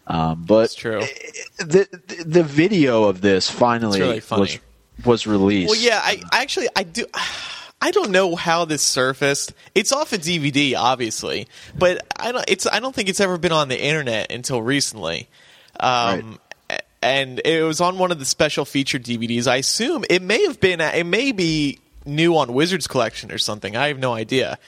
[0.07, 1.01] Um, but It's true.
[1.59, 4.59] the, the the video of this finally really was
[5.05, 5.71] was released.
[5.71, 7.07] Well, yeah, I, I actually I do.
[7.81, 9.55] I don't know how this surfaced.
[9.75, 12.45] It's off a DVD, obviously, but I don't.
[12.49, 15.29] It's I don't think it's ever been on the internet until recently.
[15.79, 16.39] Um,
[16.69, 19.47] a- And it was on one of the special feature DVDs.
[19.47, 20.81] I assume it may have been.
[20.83, 23.77] It may be new on Wizards Collection or something.
[23.77, 24.59] I have no idea.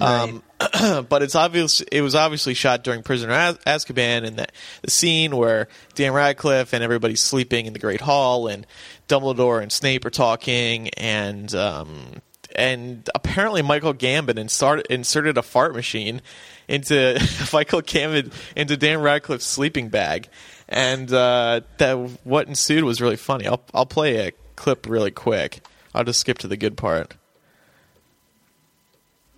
[0.00, 0.42] Um,
[1.10, 4.46] but it's obvious it was obviously shot during Prisoner Az- Azkaban, and the,
[4.80, 8.66] the scene where Dan Radcliffe and everybody's sleeping in the Great Hall, and
[9.08, 12.22] Dumbledore and Snape are talking, and um,
[12.54, 16.20] and apparently Michael Gambon insart- inserted a fart machine
[16.68, 17.18] into
[17.52, 20.28] Michael Gambon into Dan Radcliffe's sleeping bag,
[20.68, 23.46] and uh, that what ensued was really funny.
[23.46, 25.60] I'll I'll play a clip really quick.
[25.94, 27.14] I'll just skip to the good part.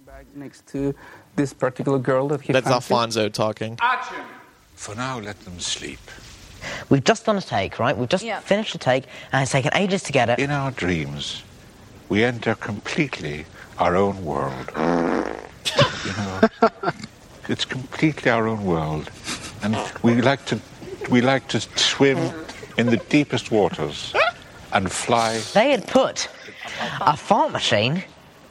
[0.06, 0.94] bag next to
[1.36, 2.74] this particular girl that he That's fancied.
[2.94, 3.78] Alfonso talking.
[4.74, 5.98] For now, let them sleep.
[6.88, 7.96] We've just done a take, right?
[7.96, 8.40] We've just Yeah.
[8.40, 10.38] finished a take, and it's taken ages to get it.
[10.38, 11.42] In our dreams,
[12.08, 13.44] we enter completely
[13.78, 14.70] our own world.
[14.76, 16.40] you know,
[17.48, 19.10] it's completely our own world,
[19.62, 20.60] and we like to
[21.10, 22.18] we like to swim
[22.78, 24.12] in the deepest waters
[24.72, 25.38] and fly.
[25.54, 26.28] They had put
[27.00, 28.02] a fart machine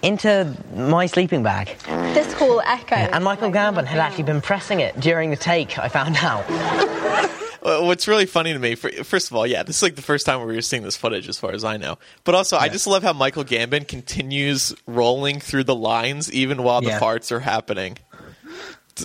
[0.01, 1.75] into my sleeping bag,
[2.13, 3.09] This hall echoes.
[3.11, 5.79] and Michael Gambon had actually been pressing it during the take.
[5.79, 6.45] I found out.
[7.65, 10.25] What's really funny to me, for, first of all, yeah, this is like the first
[10.25, 11.97] time we were seeing this footage, as far as I know.
[12.23, 16.81] But also, I just love how Michael Gambon continues rolling through the lines even while
[16.81, 16.99] the Yeah.
[16.99, 17.97] farts are happening.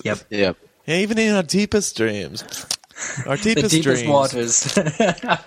[0.05, 0.19] Yep.
[0.31, 0.57] Yep.
[0.87, 2.43] Yeah, even in our deepest dreams,
[3.27, 4.09] our The deepest, deepest dreams.
[4.09, 4.79] waters.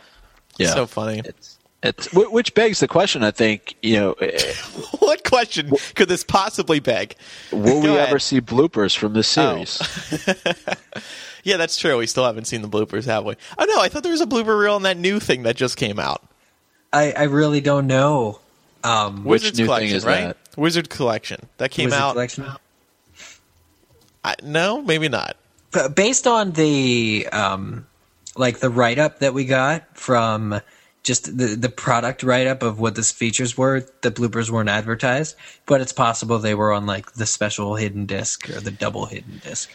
[0.59, 0.67] Yeah.
[0.75, 1.19] So funny.
[1.25, 3.23] It's it's which begs the question.
[3.23, 4.53] I think you know, eh,
[4.99, 7.15] what question could this possibly beg?
[7.51, 8.09] will we ahead.
[8.09, 9.65] ever see bloopers from this Oh.
[11.43, 11.53] Series?
[11.53, 11.97] Yeah, that's true.
[11.97, 13.35] We still haven't seen the bloopers, have we?
[13.57, 15.77] Oh no, I thought there was a blooper reel in that new thing that just
[15.77, 16.23] came out.
[16.91, 18.39] I, I really don't know.
[18.83, 20.21] Um, Which Wizards new thing Collection, is right?
[20.27, 20.37] that?
[20.57, 22.11] Wizard Collection that came Wizard out.
[22.13, 22.45] Collection.
[24.23, 25.37] I, no, maybe not.
[25.71, 27.87] But based on the um,
[28.35, 30.61] like the write up that we got from
[31.01, 35.35] just the the product write up of what the features were, the bloopers weren't advertised,
[35.65, 39.41] but it's possible they were on like the special hidden disc or the double hidden
[39.43, 39.69] disc.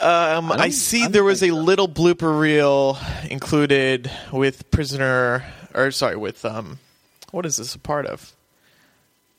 [0.00, 1.54] Um, I, don't- see I there was a so.
[1.54, 2.98] little blooper reel
[3.30, 6.78] included with prisoner, or sorry, with um,
[7.30, 8.32] what is this a part of?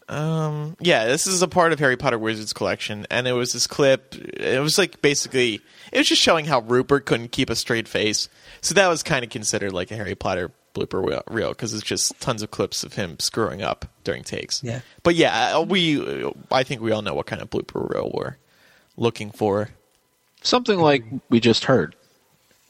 [0.08, 3.66] Um, yeah, this is a part of Harry Potter Wizards collection, and it was this
[3.66, 4.14] clip.
[4.16, 8.30] It was like basically, it was just showing how Rupert couldn't keep a straight face.
[8.62, 12.20] So that was kind of considered like a Harry Potter blooper reel- because it's just
[12.20, 14.62] tons of clips of him screwing up during takes.
[14.64, 14.82] Yeah.
[15.02, 18.36] but yeah, uh, we, I think we all know what kind of blooper reel we're
[18.98, 19.70] looking for.
[20.46, 21.96] Something like we just heard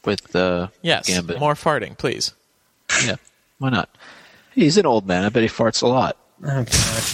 [0.04, 1.38] with uh, Yes, Gambon.
[1.38, 2.32] more farting, please.
[3.04, 3.16] Yeah,
[3.58, 3.90] why not?
[4.54, 5.24] He's an old man.
[5.24, 6.16] I bet he farts a lot.
[6.42, 7.04] Oh god.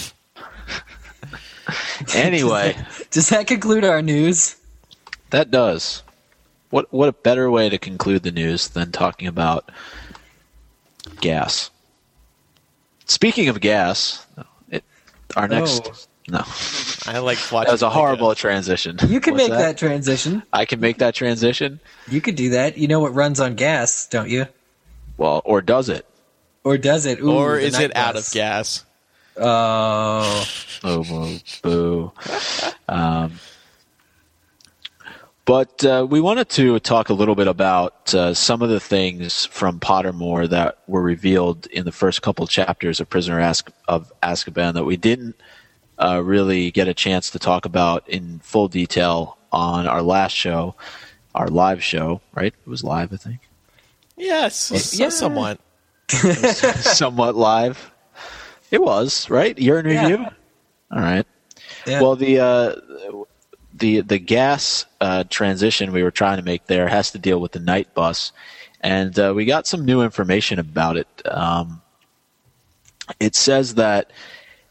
[2.15, 2.75] Anyway,
[3.11, 4.55] Does that conclude our news?
[5.29, 6.03] that does.
[6.69, 9.69] What what a better way to conclude the news than talking about
[11.21, 11.71] gas.
[13.05, 14.25] Speaking of gas,
[14.69, 14.83] it,
[15.35, 15.93] our next Oh.
[16.29, 16.43] No,
[17.05, 17.67] I like watching.
[17.67, 18.97] that was a like horrible transition.
[19.07, 19.77] You can What's make that?
[19.77, 20.43] transition.
[20.53, 21.79] I can make that transition.
[22.07, 22.77] You could do that.
[22.77, 24.47] You know what runs on gas, don't you?
[25.17, 26.05] Well, or does it?
[26.63, 27.19] Or does it?
[27.19, 28.85] Ooh, or is night it out of gas?
[29.37, 30.45] Oh,
[30.85, 31.39] Oh, boo.
[31.61, 32.11] boo.
[32.87, 33.33] Um,
[35.45, 39.45] but uh, we wanted to talk a little bit about uh, some of the things
[39.47, 44.73] from Pottermore that were revealed in the first couple chapters of Prisoner Ask- of Azkaban
[44.75, 45.35] that we didn't
[45.99, 50.75] uh, really get a chance to talk about in full detail on our last show,
[51.35, 52.21] our live show.
[52.33, 52.53] Right?
[52.65, 53.39] It was live, I think.
[54.17, 55.09] Yes, so- Yeah.
[55.09, 55.59] somewhat.
[56.09, 57.91] somewhat live.
[58.71, 59.57] It was right.
[59.57, 60.01] Year in Yeah.
[60.07, 60.25] review.
[60.91, 61.25] All right.
[61.87, 62.01] yeah.
[62.01, 62.75] Well, the uh,
[63.73, 67.51] the the gas uh, transition we were trying to make there has to deal with
[67.53, 68.31] the Knight Bus,
[68.81, 71.07] and uh, we got some new information about it.
[71.25, 71.81] Um,
[73.19, 74.11] it says that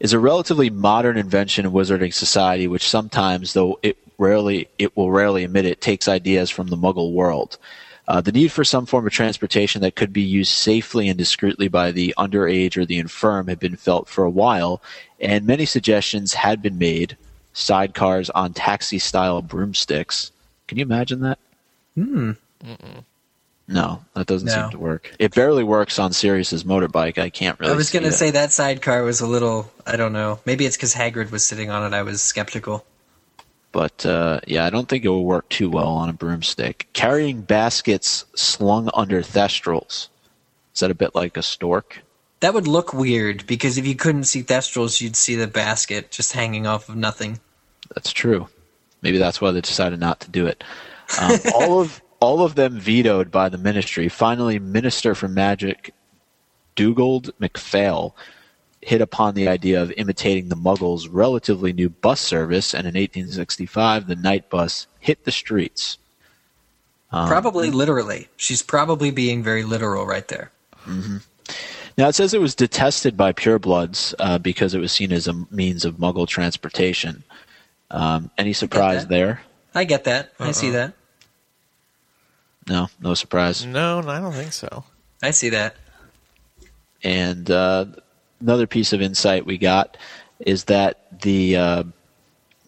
[0.03, 5.09] is a relatively modern invention in wizarding society, which sometimes, though it rarely it will
[5.09, 7.57] rarely admit it, takes ideas from the Muggle world.
[8.05, 11.69] Uh, the need for some form of transportation that could be used safely and discreetly
[11.69, 14.81] by the underage or the infirm had been felt for a while,
[15.21, 17.15] and many suggestions had been made.
[17.55, 20.31] Sidecars on taxi style broomsticks.
[20.67, 21.39] Can you imagine that?
[21.95, 22.31] Hmm.
[23.73, 24.53] No, that doesn't No.
[24.53, 25.11] seem to work.
[25.19, 27.17] It barely works on Sirius's motorbike.
[27.17, 27.73] I can't really.
[27.73, 29.71] I was going to say that sidecar was a little.
[29.87, 30.39] I don't know.
[30.45, 31.95] Maybe it's because Hagrid was sitting on it.
[31.95, 32.85] I was skeptical.
[33.71, 36.87] but uh, yeah, I don't think it will work too well on a broomstick.
[36.93, 40.09] Carrying baskets slung under thestrals.
[40.73, 42.03] Is that a bit like a stork?
[42.41, 46.33] That would look weird because if you couldn't see Thestrals, you'd see the basket just
[46.33, 47.39] hanging off of nothing.
[47.95, 48.49] That's true.
[49.01, 50.63] Maybe that's why they decided not to do it.
[51.21, 54.07] Um, all of all of them vetoed by the ministry.
[54.07, 55.93] Finally, Minister for Magic
[56.73, 58.13] Dugald McPhail
[58.79, 64.07] hit upon the idea of imitating the Muggles' relatively new bus service, and in 1865,
[64.07, 65.97] the Knight Bus hit the streets.
[67.11, 68.29] Um, probably literally.
[68.37, 70.51] She's probably being very literal right there.
[71.97, 75.33] Now it says it was detested by purebloods uh, because it was seen as a
[75.51, 77.23] means of Muggle transportation.
[77.91, 79.09] Um, any surprise that.
[79.09, 79.41] there?
[79.75, 80.31] I get that.
[80.39, 80.93] I see that.
[82.67, 83.65] No, no surprise.
[83.65, 84.83] No, I don't think so.
[85.21, 85.75] I see that.
[87.03, 87.85] And uh,
[88.39, 89.97] another piece of insight we got
[90.39, 91.83] is that the uh,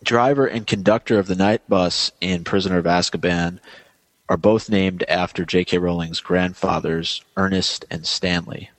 [0.03, 3.59] driver and conductor of the Knight Bus in Prisoner of Azkaban
[4.27, 5.77] are both named after J.K.
[5.77, 8.71] Rowling's grandfathers, Ernest and Stanley.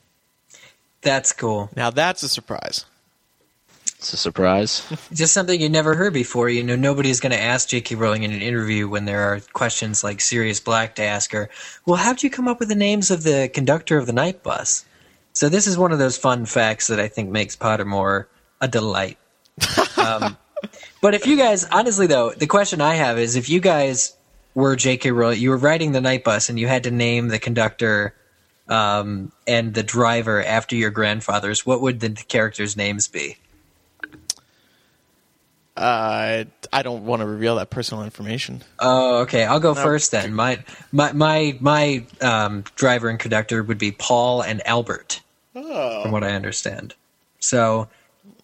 [1.03, 1.71] That's cool.
[1.77, 2.85] Now that's a surprise.
[3.99, 4.87] It's a surprise.
[5.13, 6.49] Just something you never heard before.
[6.49, 7.95] You know, nobody's going to ask J.K.
[7.95, 11.49] Rowling in an interview when there are questions like Sirius Black to ask her,
[11.87, 14.85] well, how'd you come up with the names of the conductor of the Knight Bus?
[15.33, 18.27] So this is one of those fun facts that I think makes Pottermore
[18.61, 19.19] a delight.
[19.97, 20.37] um,
[21.01, 24.15] but if you guys, honestly though, the question I have is if you guys
[24.55, 25.11] were J.K.
[25.11, 28.15] Rowling, you were riding the Knight Bus and you had to name the conductor
[28.69, 33.37] um, and the driver after your grandfathers, what would the characters' names be?
[35.77, 38.63] Uh, I don't want to reveal that personal information.
[38.79, 39.45] Oh, okay.
[39.45, 40.33] I'll go first then.
[40.33, 45.21] My my my my um, driver and conductor would be Paul and Albert,
[45.55, 46.03] Oh.
[46.03, 46.95] from what I understand.
[47.41, 47.89] So,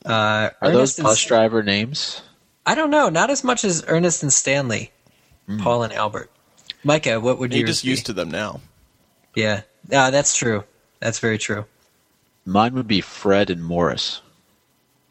[0.04, 2.20] uh, Are those Ernest and bus driver names?
[2.66, 3.08] I don't know.
[3.08, 4.92] Not as much as Ernest and Stanley,
[5.58, 6.30] Paul and Albert.
[6.84, 7.90] Micah, what would You're just be?
[7.90, 8.60] used to them now.
[9.34, 10.64] Yeah, uh, that's true.
[11.00, 11.64] That's very true.
[12.44, 14.20] Mine would be Fred and Morris.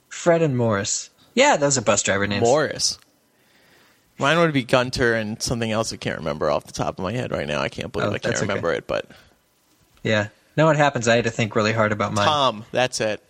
[0.09, 1.09] Fred and Morris.
[1.33, 2.43] Yeah, those are bus driver names.
[2.43, 2.99] Morris.
[4.17, 7.11] Mine would be Gunter and something else I can't remember off the top of my
[7.11, 7.59] head right now.
[7.59, 8.41] I can't believe Oh, I can't okay.
[8.41, 9.05] remember it, but
[10.03, 10.27] Yeah.
[10.57, 11.07] Know what happens?
[11.07, 12.27] I had to think really hard about mine.
[12.27, 13.23] Tom, that's it.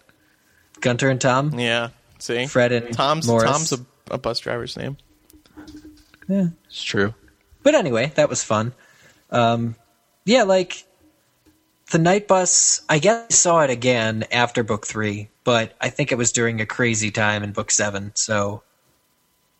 [0.81, 1.57] Gunter and Tom.
[1.59, 1.89] Yeah.
[2.19, 2.47] See?
[2.47, 3.49] Fred and Tom's Morris.
[3.49, 4.97] Tom's a, a bus driver's name.
[6.27, 6.47] Yeah.
[6.65, 7.13] It's true.
[7.63, 8.73] But anyway, that was fun.
[9.29, 9.75] Um,
[10.25, 10.83] yeah, like
[11.91, 12.81] the Knight Bus.
[12.89, 16.61] I guess I saw it again after book three, but I think it was during
[16.61, 18.63] a crazy time in book seven, so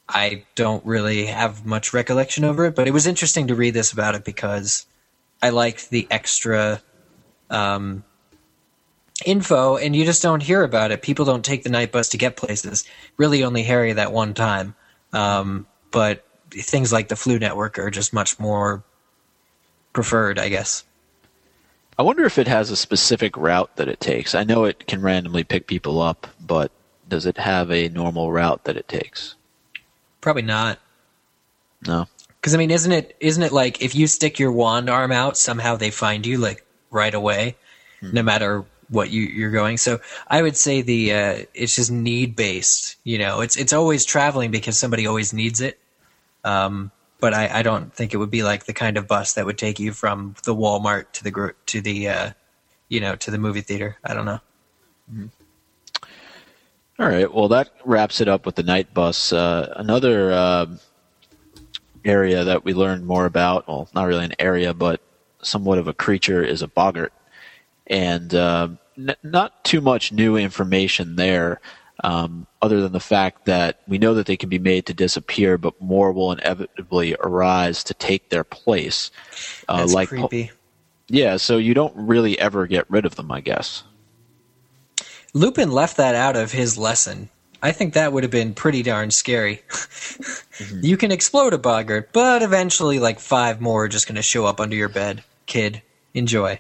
[0.08, 2.76] I don't really have much recollection over it.
[2.76, 4.86] But it was interesting to read this about it because
[5.42, 6.82] I liked the extra
[7.50, 8.04] um,
[9.26, 11.02] info, and you just don't hear about it.
[11.02, 12.86] People don't take the Knight Bus to get places.
[13.18, 14.76] Really, only Harry that one time.
[15.12, 18.84] Um, but things like the Floo Network are just much more
[19.92, 20.86] preferred, I guess.
[21.98, 24.34] I wonder if it has a specific route that it takes.
[24.34, 26.72] I know it can randomly pick people up, but
[27.08, 29.36] does it have a normal route that it takes?
[30.22, 30.80] Probably not.
[31.86, 32.08] No.
[32.40, 35.38] Because I mean, isn't it isn't it like if you stick your wand arm out,
[35.38, 37.56] somehow they find you like right away,
[38.02, 39.78] no matter what you you're going.
[39.78, 42.96] So I would say the uh, it's just need based.
[43.04, 45.80] You know, it's it's always traveling because somebody always needs it.
[46.44, 46.92] Um,
[47.22, 49.58] but I, I don't think it would be like the kind of bus that would
[49.58, 52.32] take you from the Walmart to the to the uh,
[52.90, 53.96] you know to the movie theater.
[54.04, 54.40] I don't know.
[57.00, 57.34] All right.
[57.34, 59.34] Well, that wraps it up with the Knight Bus.
[59.34, 60.66] Uh, another uh,
[62.06, 65.02] area that we learned more about, well, not really an area, but
[65.42, 67.14] somewhat of a creature, is a boggart.
[67.88, 71.60] And uh, n- not too much new information there,
[72.02, 75.58] um, other than the fact that we know that they can be made to disappear,
[75.58, 79.12] but more will inevitably arise to take their place.
[79.68, 80.52] Uh, That's like creepy.
[81.08, 83.84] Yeah, so you don't really ever get rid of them, I guess.
[85.34, 87.30] Lupin left that out of his lesson.
[87.62, 89.62] I think that would have been pretty darn scary.
[90.82, 94.46] You can explode a boggart, but eventually, like five more are just going to show
[94.46, 95.24] up under your bed.
[95.48, 95.82] Kid,
[96.14, 96.60] enjoy.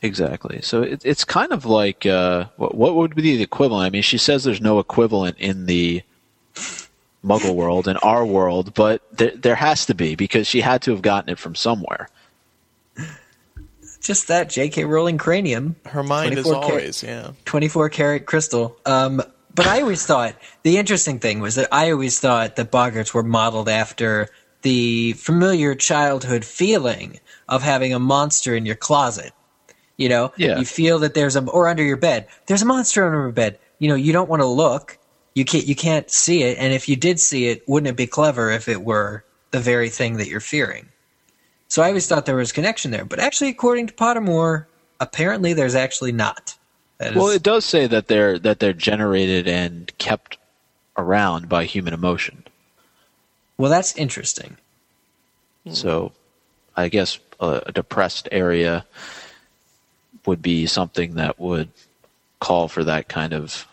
[0.00, 0.60] Exactly.
[0.62, 3.86] So it, it's kind of like uh, what, what would be the equivalent?
[3.86, 6.02] I mean, she says there's no equivalent in the
[7.24, 10.92] Muggle world, in our world, but there, there has to be because she had to
[10.92, 12.08] have gotten it from somewhere.
[14.00, 14.84] Just that J.K.
[14.84, 15.74] Rowling cranium.
[15.84, 17.32] Her mind is 24 car- always, yeah.
[17.44, 18.78] 24 karat crystal.
[18.86, 19.20] Um,
[19.54, 23.24] but I always thought the interesting thing was that I always thought that boggarts were
[23.24, 24.28] modeled after
[24.62, 29.32] the familiar childhood feeling of having a monster in your closet.
[29.98, 30.58] You know, Yeah.
[30.58, 32.26] you feel that there's a or under your bed.
[32.46, 33.58] There's a monster under your bed.
[33.78, 34.96] You know, you don't want to look.
[35.34, 35.66] You can't.
[35.66, 36.56] You can't see it.
[36.58, 39.90] And if you did see it, wouldn't it be clever if it were the very
[39.90, 40.88] thing that you're fearing?
[41.68, 44.64] So I always thought there was a connection there, but actually, according to Pottermore,
[45.00, 46.54] apparently there's actually not.
[46.98, 50.38] Is- Well, it does say that they're that they're generated and kept
[50.96, 52.44] around by human emotion.
[53.58, 54.56] well, that's interesting.
[55.72, 56.12] So,
[56.76, 58.86] I guess a, a depressed area
[60.28, 61.70] would be something that would
[62.38, 63.66] call for that kind of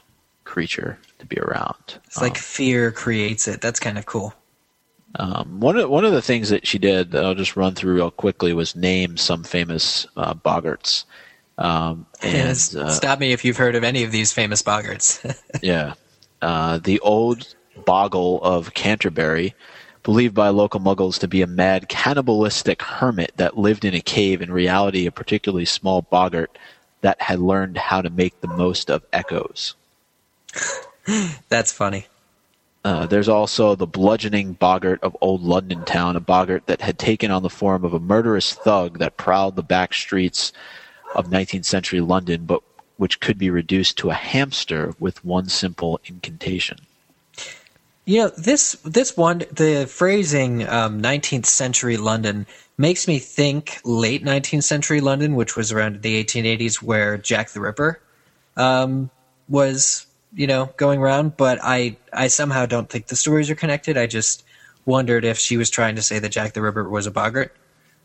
[0.45, 1.99] creature to be around.
[2.05, 3.61] It's like fear creates it.
[3.61, 4.33] That's kind of cool.
[5.17, 7.95] Um, one of one of the things that she did that I'll just run through
[7.95, 11.03] real quickly was name some famous uh, boggarts.
[11.57, 15.37] Um, and uh, Stop me if you've heard of any of these famous boggarts.
[15.61, 15.93] yeah,
[16.41, 17.53] uh, the old
[17.85, 19.53] Boggle of Canterbury,
[20.05, 24.39] believed by local Muggles to be a mad cannibalistic hermit that lived in a cave.
[24.39, 26.55] In reality, a particularly small boggart
[27.01, 29.73] that had learned how to make the most of echoes.
[31.49, 32.05] That's funny.
[32.83, 37.31] Uh, there's also the bludgeoning boggart of old London town, a boggart that had taken
[37.31, 40.53] on the form of a murderous thug that prowled the back streets
[41.15, 42.61] of 19th century London, but
[42.97, 46.77] which could be reduced to a hamster with one simple incantation.
[48.05, 52.45] You know this this one the phrasing um, 19th century London
[52.77, 57.61] makes me think late 19th century London, which was around the 1880s, where Jack the
[57.61, 57.99] Ripper
[58.57, 59.09] um,
[59.49, 61.35] was you know going around.
[61.35, 63.97] But I I somehow don't think the stories are connected.
[63.97, 64.43] I just
[64.85, 67.55] wondered if she was trying to say that Jack the Ripper was a boggart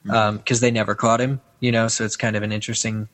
[0.03, 1.43] because they never caught him.
[1.61, 3.07] You know, so it's kind of an interesting,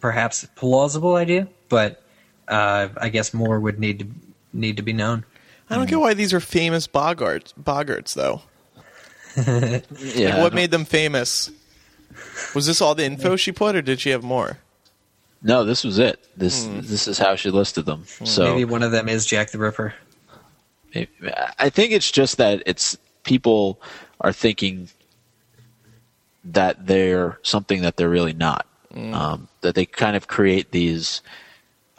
[0.00, 1.46] perhaps plausible idea.
[1.68, 2.02] But
[2.48, 4.06] uh, I guess more would need to
[4.52, 5.24] need to be known.
[5.68, 6.02] I don't get mm.
[6.02, 8.42] why these are famous boggarts, boggarts though.
[9.98, 10.34] Yeah.
[10.34, 11.50] Like, what made them famous?
[12.54, 14.58] Was this all the info she put, or did she have more?
[15.42, 16.26] no, this was it.
[16.36, 16.80] This hmm.
[16.80, 18.04] this is how she listed them.
[18.18, 18.24] Hmm.
[18.24, 19.94] So Maybe one of them is Jack the Ripper.
[21.58, 23.80] I think it's just that it's people
[24.22, 24.88] are thinking
[26.44, 28.66] that they're something that they're really not.
[28.92, 29.14] Hmm.
[29.14, 31.22] Um, that they kind of create these,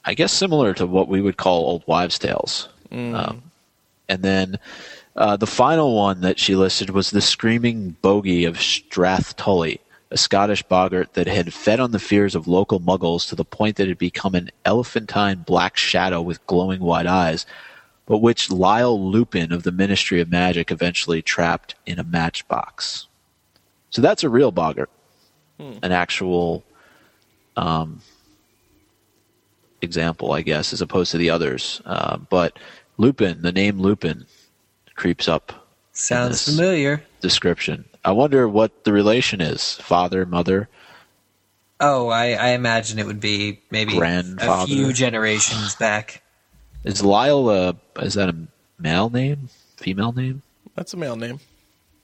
[0.03, 2.69] I guess, similar to what we would call old wives' tales.
[2.91, 3.46] Um,
[4.09, 4.59] and then
[5.15, 9.79] uh, the final one that she listed was the screaming bogey of Strathtully,
[10.11, 13.77] a Scottish boggart that had fed on the fears of local muggles to the point
[13.77, 17.45] that it had become an elephantine black shadow with glowing white eyes,
[18.05, 23.07] but which Lyle Lupin of the Ministry of Magic eventually trapped in a matchbox.
[23.89, 24.91] So that's a real boggart,
[25.81, 26.63] an actual
[27.55, 28.01] um,
[29.81, 31.81] example, I guess, as opposed to the others.
[31.85, 32.57] Uh, but
[32.97, 34.25] Lupin, the name Lupin,
[34.95, 37.03] creeps up Sounds familiar.
[37.21, 37.85] description.
[38.03, 40.69] I wonder what the relation is father, mother.
[41.79, 46.23] Oh, I, I imagine it would be maybe a few generations back.
[46.83, 48.35] Is Lyle a, is that a
[48.79, 49.49] male name?
[49.75, 50.41] Female name?
[50.75, 51.39] That's a male name.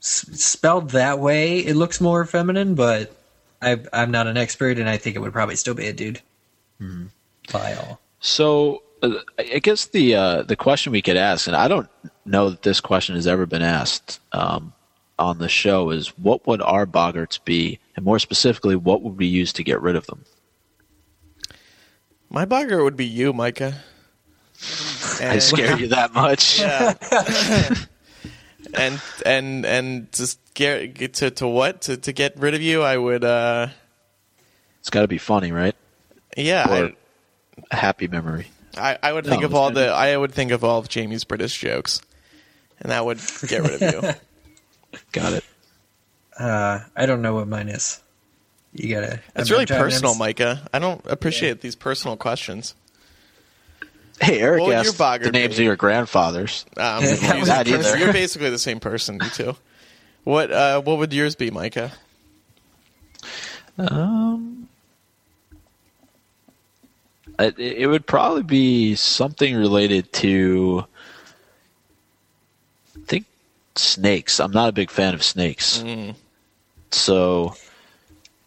[0.00, 3.16] S- spelled that way, it looks more feminine, but
[3.60, 6.20] I, I'm not an expert, and I think it would probably still be a dude.
[6.80, 7.06] Mm-hmm.
[7.52, 8.00] Lyle.
[8.20, 8.82] So
[9.38, 11.88] I guess the uh, the question we could ask, and I don't
[12.24, 14.72] know that this question has ever been asked um,
[15.18, 19.26] on the show, is what would our boggarts be, and more specifically, what would we
[19.26, 20.24] use to get rid of them?
[22.30, 23.74] My boggart would be you, Micah.
[25.20, 26.60] I And, scare you that much?
[28.74, 32.82] and and and just get, get to to what to to get rid of you.
[32.82, 33.24] I would.
[33.24, 33.68] uh
[34.80, 35.74] It's got to be funny, right?
[36.36, 36.96] Yeah, Or I,
[37.70, 38.48] a happy memory.
[38.76, 39.92] I, I would No, think of all gonna the.
[39.92, 42.00] I would think of all of Jamie's British jokes,
[42.80, 44.10] and that would get rid of you.
[45.12, 45.44] Got it.
[46.38, 48.00] Uh, I don't know what mine is.
[48.72, 49.20] You gotta.
[49.36, 50.68] It's really personal, in- Micah.
[50.72, 52.74] I don't appreciate these personal questions.
[54.20, 55.62] Hey, Eric What asked your boggart the names be?
[55.62, 56.64] of your grandfathers.
[56.76, 57.96] Um, you're, that That either.
[57.98, 59.56] you're basically the same person, you two.
[60.24, 61.92] What uh, what would yours be, Micah?
[63.78, 64.43] Um,
[67.38, 70.84] it, it would probably be something related to,
[72.96, 73.26] I think,
[73.76, 74.40] snakes.
[74.40, 75.82] I'm not a big fan of snakes,
[76.90, 77.54] so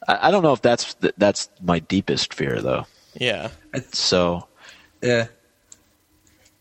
[0.08, 2.86] I, I don't know if that's that's my deepest fear, though.
[3.20, 3.50] Yeah,
[3.92, 4.48] So
[5.02, 5.28] Yeah.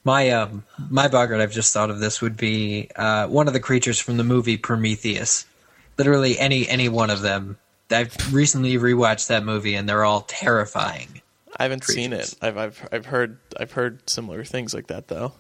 [0.05, 3.61] My um my boggart I've just thought of this would be uh, one of the
[3.61, 5.47] creatures from the movie Prometheus.
[5.99, 7.59] Literally any any one of them.
[7.91, 11.23] I've recently rewatched that movie and they're all terrifying.
[11.57, 12.35] I haven't seen it.
[12.43, 15.33] I've I've I've heard I've heard similar things like that though.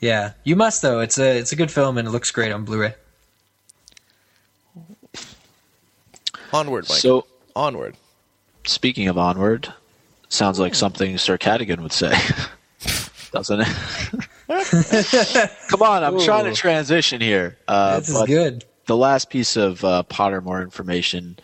[0.00, 1.00] Yeah, you must though.
[1.00, 2.94] It's a it's a good film and it looks great on Blu-ray.
[6.52, 6.98] Onward, Mike.
[6.98, 7.96] so onward.
[8.66, 9.72] speaking of onward,
[10.28, 12.14] sounds like something Sir Cadogan would say.
[13.32, 13.68] Doesn't it?
[15.68, 17.56] Come on, I'm trying to transition here.
[17.66, 18.64] Uh, this is good.
[18.86, 21.38] the last piece of uh, Pottermore information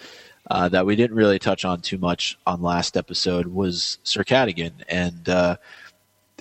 [0.50, 4.72] uh, that we didn't really touch on too much on last episode was Sir Cadogan,
[4.88, 5.56] and uh,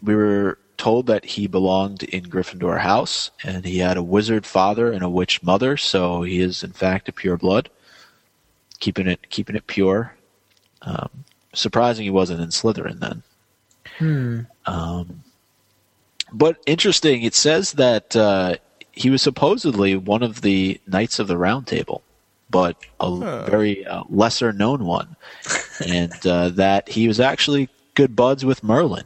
[0.01, 4.91] we were told that he belonged in Gryffindor House, and he had a wizard father
[4.91, 7.69] and a witch mother, so he is in fact a pure blood,
[8.79, 10.13] keeping it keeping it pure.
[10.83, 11.09] Um,
[11.53, 13.23] surprising he wasn't in Slytherin then.
[14.65, 15.23] Um,
[16.31, 18.55] but interesting, it says that uh,
[18.91, 22.03] he was supposedly one of the Knights of the Round Table,
[22.49, 25.15] but a very uh, lesser known one,
[25.85, 29.05] and uh, that he was actually good buds with Merlin.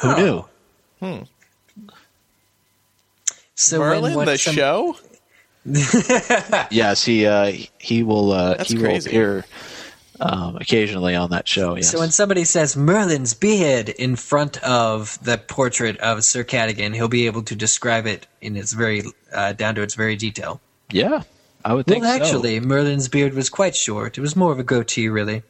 [0.00, 0.48] Who Oh.
[1.00, 1.26] knew?
[3.54, 4.96] So Merlin, what the some- show.
[6.70, 9.10] Yes, he uh, he will uh, That's he will crazy.
[9.10, 9.44] appear
[10.20, 11.76] um, occasionally on that show.
[11.76, 11.90] Yes.
[11.90, 17.06] So when somebody says Merlin's beard in front of the portrait of Sir Cadogan, he'll
[17.08, 19.02] be able to describe it in its very
[19.32, 20.60] uh, down to its very detail.
[20.90, 21.22] yeah,
[21.64, 22.24] I would think Well, so.
[22.24, 24.18] actually, Merlin's beard was quite short.
[24.18, 25.42] It was more of a goatee, really,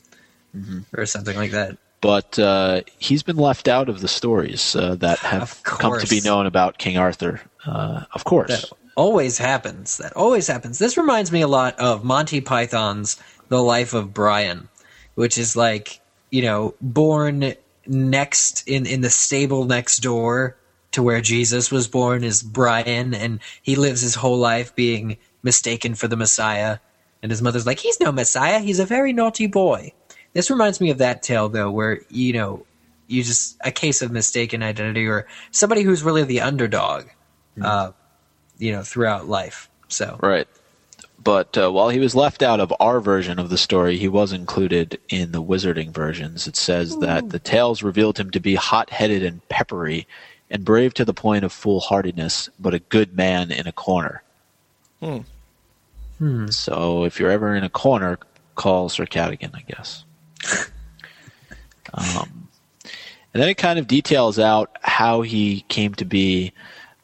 [0.57, 0.81] Mm-hmm.
[0.97, 1.79] or something like that.
[2.03, 6.21] but uh, he's been left out of the stories uh, that have come to be
[6.21, 7.41] known about King Arthur.
[7.65, 8.49] Uh, of course.
[8.51, 9.97] That always happens.
[9.99, 10.79] That always happens.
[10.79, 13.17] This reminds me a lot of Monty Python's
[13.49, 14.69] The Life of Brian,
[15.15, 16.01] which is like
[16.31, 17.55] you know born
[17.87, 20.57] next in in the stable next door
[20.91, 25.95] to where Jesus was born is Brian, and he lives his whole life being mistaken
[25.95, 26.79] for the Messiah.
[27.23, 29.93] And his mother's like, he's no Messiah, he's a very naughty boy.
[30.33, 32.67] This reminds me of that tale, though, where, you know,
[33.07, 37.05] you just, a case of mistaken identity or somebody who's really the underdog,
[37.61, 37.93] uh,
[38.59, 39.69] you know, throughout life.
[39.89, 40.49] So, Right.
[41.23, 44.33] But uh, while he was left out of our version of the story, he was
[44.33, 46.49] included in the wizarding versions.
[46.49, 50.09] It says that the tales revealed him to be hot headed and peppery,
[50.51, 54.23] and brave to the point of foolhardiness, but a good man in a corner.
[56.51, 58.19] So if you're ever in a corner,
[58.55, 60.05] call Sir Cadogan, I guess.
[61.95, 62.49] um,
[63.35, 66.53] and then it kind of details out how he came to be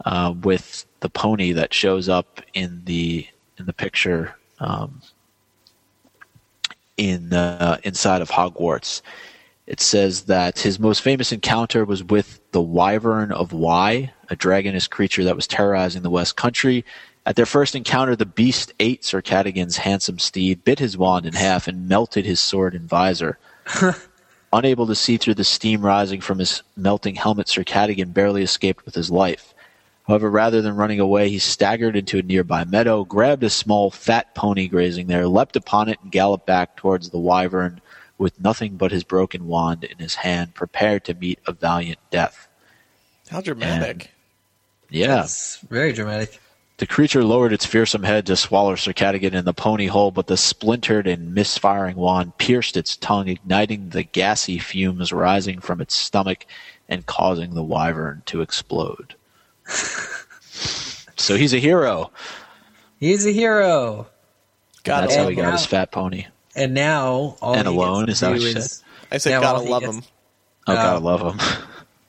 [0.05, 3.27] uh, with the pony that shows up in the
[3.59, 5.01] in the picture um,
[6.97, 9.03] in uh, inside of Hogwarts.
[9.67, 14.87] It says that his most famous encounter was with the Wyvern of Wye, a dragonous
[14.87, 16.85] creature that was terrorizing the West Country.
[17.29, 21.35] At their first encounter, the beast ate Sir Cadogan's handsome steed, bit his wand in
[21.35, 23.37] half, and melted his sword and visor.
[24.55, 28.87] Unable to see through the steam rising from his melting helmet, Sir Cadogan barely escaped
[28.87, 29.53] with his life.
[30.07, 34.35] However, rather than running away, he staggered into a nearby meadow, grabbed a small, fat
[34.35, 37.83] pony grazing there, leapt upon it, and galloped back towards the wyvern
[38.17, 42.49] with nothing but his broken wand in his hand, prepared to meet a valiant death.
[43.29, 44.13] How dramatic.
[44.89, 45.25] Yeah.
[45.25, 46.41] it's very dramatic.
[46.79, 50.29] The creature lowered its fearsome head to swallow Sir Cadogan in the pony hole, but
[50.29, 55.95] the splintered and misfiring wand pierced its tongue, igniting the gassy fumes rising from its
[55.97, 56.47] stomach
[56.89, 59.17] and causing the wyvern to explode.
[61.17, 62.13] so he's a hero.
[63.01, 64.07] He's a hero.
[64.85, 65.45] Gotta That's how he him.
[65.45, 66.27] got his fat pony.
[66.55, 69.59] And now all And he alone, is that what do you is- I said gotta
[69.59, 70.03] all he love gets- him.
[70.69, 71.41] Oh, gotta Uh, love him.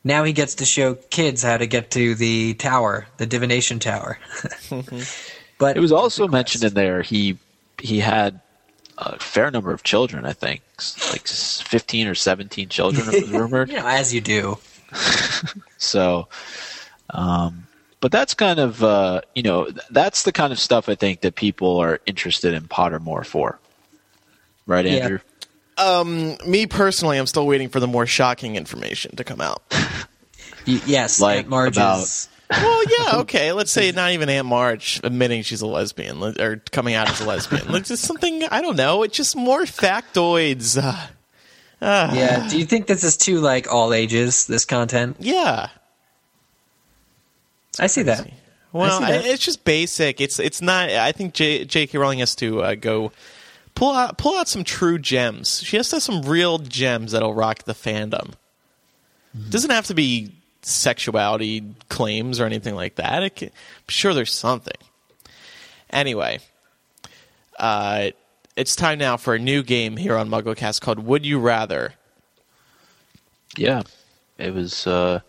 [0.03, 4.17] Now he gets to show kids how to get to the tower, the divination tower.
[5.57, 7.37] but It was also mentioned in there he
[7.81, 8.39] he had
[8.97, 10.25] a fair number of children.
[10.25, 10.61] I think
[11.11, 13.07] like fifteen or seventeen children.
[13.13, 13.69] It was rumored.
[13.69, 14.57] you know, as you do.
[15.81, 16.27] So,
[17.11, 17.65] um,
[18.01, 21.35] but that's kind of uh, you know that's the kind of stuff I think that
[21.35, 23.59] people are interested in Pottermore for,
[24.65, 25.17] right, Yeah.
[25.79, 26.35] Andrew?
[26.47, 29.61] Me personally, I'm still waiting for the more shocking information to come out.
[30.67, 33.51] Y- yes, Like Aunt Marge about- is- well, yeah, okay.
[33.53, 37.25] Let's say not even Aunt Marge admitting she's a lesbian or coming out as a
[37.25, 37.71] lesbian.
[37.71, 39.03] Like just something I don't know.
[39.03, 40.77] It's just more factoids.
[40.81, 41.07] Uh,
[41.81, 42.47] Yeah.
[42.49, 44.47] Do you think this is too like all ages?
[44.47, 45.17] This content?
[45.19, 45.69] yeah.
[47.79, 48.29] I see that.
[48.73, 49.25] Well, see I that.
[49.25, 50.19] it's just basic.
[50.19, 50.89] It's it's not.
[50.89, 51.97] I think J- J.K.
[51.97, 53.11] Rowling has to uh, go
[53.79, 55.63] pull out pull out some true gems.
[55.63, 58.33] She has to have some real gems that'll rock the fandom.
[59.35, 59.49] Mm-hmm.
[59.49, 63.35] Doesn't have to be sexuality claims or anything like that.
[63.37, 64.75] Can, I'm sure there's something.
[65.91, 66.39] Anyway,
[67.57, 68.09] uh,
[68.57, 71.93] it's time now for a new game here on MuggleCast called Would You Rather.
[73.57, 73.83] Yeah,
[74.37, 74.85] it was.
[74.85, 75.21] Uh,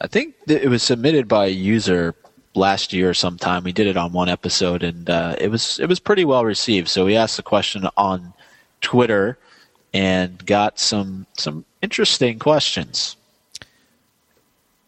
[0.00, 2.16] I think th- it was submitted by a user
[2.54, 3.64] last year sometime.
[3.64, 6.88] We did it on one episode, and uh, it was it was pretty well received.
[6.88, 8.32] So we asked the question on
[8.80, 9.38] Twitter
[9.92, 13.16] and got some some interesting questions.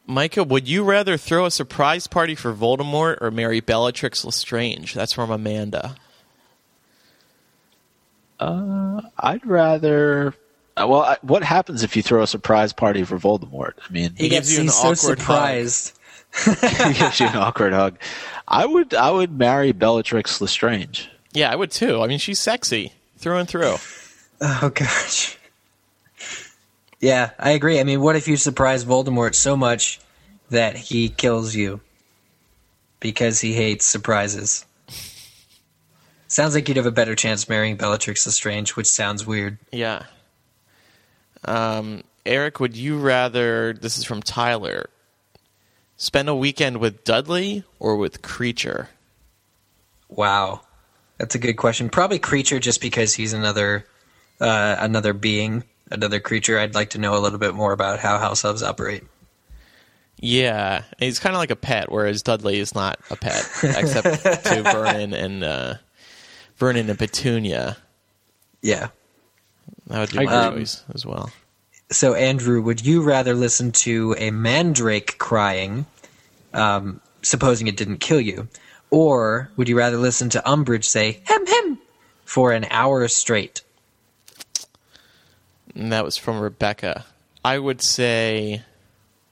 [0.09, 4.95] Micah, would you rather throw a surprise party for Voldemort or marry Bellatrix Lestrange?
[4.95, 5.97] That's from Amanda.
[8.39, 10.35] Uh, I'd rather.
[10.77, 13.73] Well, I, what happens if you throw a surprise party for Voldemort?
[13.89, 15.37] I mean, He He gets gives you an he's so awkward hug.
[15.37, 15.89] surprised.
[15.89, 15.96] he
[16.95, 17.99] gives you an awkward hug.
[18.47, 21.09] I would I would marry Bellatrix Lestrange.
[21.33, 22.03] Yeah, I would too.
[22.03, 23.77] I mean, she's sexy through and through.
[24.41, 25.39] Oh gosh.
[27.01, 27.79] Yeah, I agree.
[27.79, 30.01] I mean, what if you surprise Voldemort so much
[30.51, 31.81] that he kills you
[33.01, 34.65] because he hates surprises?
[36.29, 39.59] Sounds like you'd have a better chance marrying Bellatrix Lestrange, which sounds weird.
[39.71, 40.05] Yeah.
[41.45, 43.73] Um, Eric, would you rather?
[43.75, 44.91] This is from Tyler.
[45.97, 48.89] Spend a weekend with Dudley or with Kreacher?
[50.09, 50.61] Wow,
[51.19, 51.89] that's a good question.
[51.89, 53.87] Probably Kreacher, just because he's another
[54.41, 56.59] uh, another being, another creature.
[56.59, 59.05] I'd like to know a little bit more about how house elves operate.
[60.19, 64.63] Yeah, he's kind of like a pet, whereas Dudley is not a pet, except to
[64.63, 65.75] Vernon and uh,
[66.57, 67.77] Vernon and Petunia.
[68.63, 68.89] Yeah.
[69.89, 70.61] That would be I my agree.
[70.61, 71.31] choice as well.
[71.91, 75.87] So, Andrew, would you rather listen to a mandrake crying,
[76.53, 78.49] um, supposing it didn't kill you,
[78.91, 81.79] or would you rather listen to Umbridge say "hem hem"
[82.25, 83.63] for an hour straight?
[85.75, 87.05] And that was from Rebecca.
[87.45, 88.63] I would say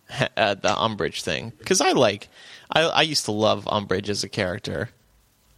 [0.37, 2.29] uh, the Umbridge thing because I like
[2.71, 4.91] I, I used to love Umbridge as a character,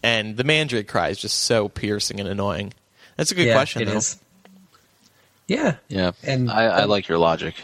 [0.03, 2.73] and the Mandrake cry is just so piercing and annoying.
[3.17, 3.83] That's a good yeah, question.
[3.83, 3.97] It though.
[3.97, 4.19] is.
[5.47, 5.77] Yeah.
[5.89, 7.55] Yeah, And- I, I like your logic.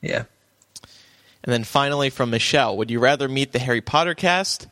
[0.00, 0.24] Yeah.
[1.42, 4.68] And then finally from Michelle, would you rather meet the Harry Potter cast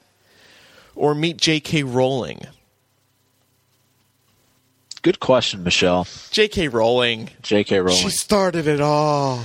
[0.94, 1.82] or meet J.K.
[1.82, 2.42] Rowling?
[5.02, 6.06] Good question, Michelle.
[6.30, 6.68] J.K.
[6.68, 7.30] Rowling.
[7.42, 7.78] J.K.
[7.80, 7.96] Rowling.
[7.96, 9.42] She started it all.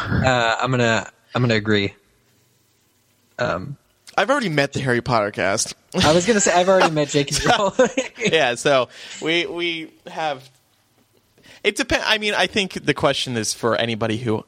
[0.00, 1.94] Uh, I'm gonna I'm gonna agree.
[3.38, 3.76] Um,
[4.16, 5.74] I've already met the Harry Potter cast.
[5.94, 7.36] I was gonna say I've already met J.K.
[7.58, 7.88] Rowling.
[8.18, 8.88] yeah, so
[9.22, 10.48] we we have.
[11.64, 12.04] It depends.
[12.06, 14.44] I mean, I think the question is for anybody who,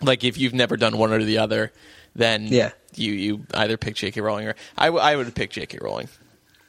[0.00, 1.72] like, if you've never done one or the other,
[2.14, 2.70] then Yeah.
[2.94, 4.20] you you either pick J.K.
[4.20, 5.78] Rowling or I, w- I would pick J.K.
[5.80, 6.08] Rowling.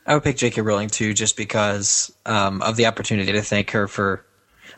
[0.05, 0.61] I would pick J.K.
[0.61, 4.25] Rowling too, just because um, of the opportunity to thank her for.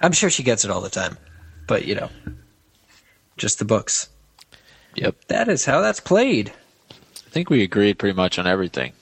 [0.01, 1.17] I'm sure she gets it all the time,
[1.67, 2.09] but you know,
[3.37, 4.09] just the books.
[4.95, 5.15] Yep.
[5.27, 6.51] That is how that's played.
[6.89, 8.93] I think we agreed pretty much on everything.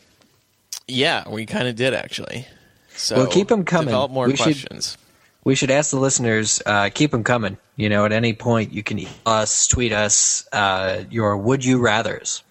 [0.88, 2.48] Yeah, we kind of did actually.
[2.96, 3.88] So we'll keep them coming.
[3.88, 4.98] Develop more We should- questions.
[5.44, 7.58] We should ask the listeners, uh, keep them coming.
[7.76, 12.44] You know, at any point you can us, tweet us uh, your would you rather's.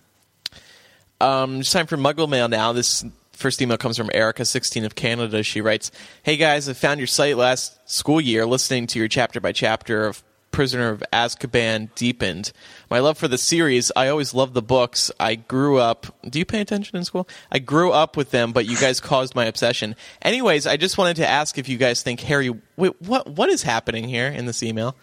[1.21, 2.73] Um, it's time for Muggle Mail now.
[2.73, 5.43] This first email comes from Erica, 16 of Canada.
[5.43, 5.91] She writes,
[6.23, 10.07] Hey guys, I found your site last school year listening to your chapter by chapter
[10.07, 10.23] of
[10.53, 12.53] Prisoner of Azkaban deepened.
[12.91, 15.11] My love for the series, I always loved the books.
[15.19, 16.07] I grew up.
[16.29, 17.27] Do you pay attention in school?
[17.51, 19.97] I grew up with them, but you guys caused my obsession.
[20.21, 22.55] Anyways, I just wanted to ask if you guys think Harry.
[22.77, 23.27] Wait, what?
[23.27, 24.95] What is happening here in this email?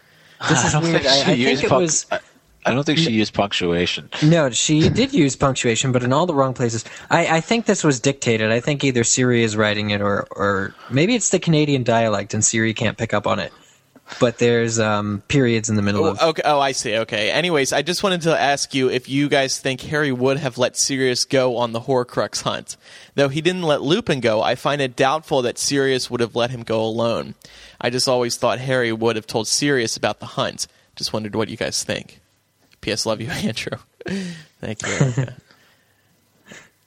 [0.48, 1.06] This is weird.
[1.06, 2.06] I, I think used it punc- was.
[2.12, 2.20] I,
[2.66, 4.10] I don't think she used punctuation.
[4.22, 6.84] No, she did use punctuation, but in all the wrong places.
[7.10, 8.52] I, I think this was dictated.
[8.52, 12.44] I think either Siri is writing it, or or maybe it's the Canadian dialect, and
[12.44, 13.54] Siri can't pick up on it.
[14.20, 16.20] But there's um, periods in the middle Oh, of.
[16.22, 16.42] okay.
[16.46, 16.96] Oh, I see.
[16.98, 17.30] Okay.
[17.32, 20.76] Anyways, I just wanted to ask you if you guys think Harry would have let
[20.78, 22.76] Sirius go on the Horcrux hunt.
[23.16, 26.50] Though he didn't let Lupin go, I find it doubtful that Sirius would have let
[26.52, 27.36] him go alone.
[27.80, 30.68] I just always thought Harry would have told Sirius about the hunt.
[30.96, 32.20] Just wondered what you guys think.
[32.82, 33.06] P.S.
[33.06, 33.78] Love you, Andrew.
[34.60, 35.26] Thank you.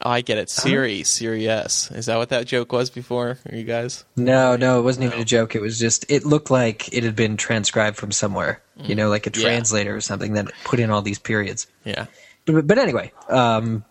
[0.05, 0.51] Oh, I get it.
[0.51, 1.91] Siri, Sirius.
[1.93, 3.39] Is that what that joke was before?
[3.49, 4.05] Are you guys?
[4.17, 5.55] No, no, it wasn't even a joke.
[5.55, 6.05] It was just.
[6.11, 8.61] It looked like it had been transcribed from somewhere.
[8.77, 9.45] You know, like a Yeah.
[9.45, 11.69] translator or something that put in all these periods.
[11.85, 12.07] Yeah.
[12.47, 13.85] But, but anyway, um,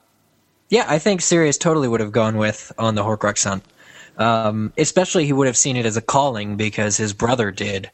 [0.70, 3.64] yeah, I think Sirius totally would have gone with on the Horcrux hunt.
[4.18, 7.90] Um, especially, he would have seen it as a calling because his brother did.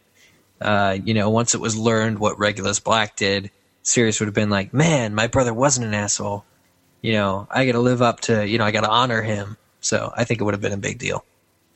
[0.59, 3.51] Uh, you know, once it was learned what Regulus Black did,
[3.83, 6.45] Sirius would have been like, "Man, my brother wasn't an asshole.
[7.01, 8.47] You know, I got to live up to.
[8.47, 10.77] You know, I got to honor him." So I think it would have been a
[10.77, 11.23] big deal.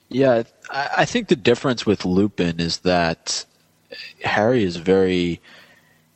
[0.10, 3.46] Yeah, I, I think the difference with Lupin is that
[4.24, 5.40] Harry is very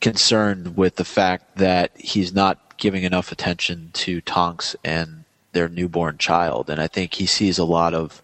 [0.00, 6.18] concerned with the fact that he's not giving enough attention to Tonks and their newborn
[6.18, 8.20] child, and I think he sees a lot of,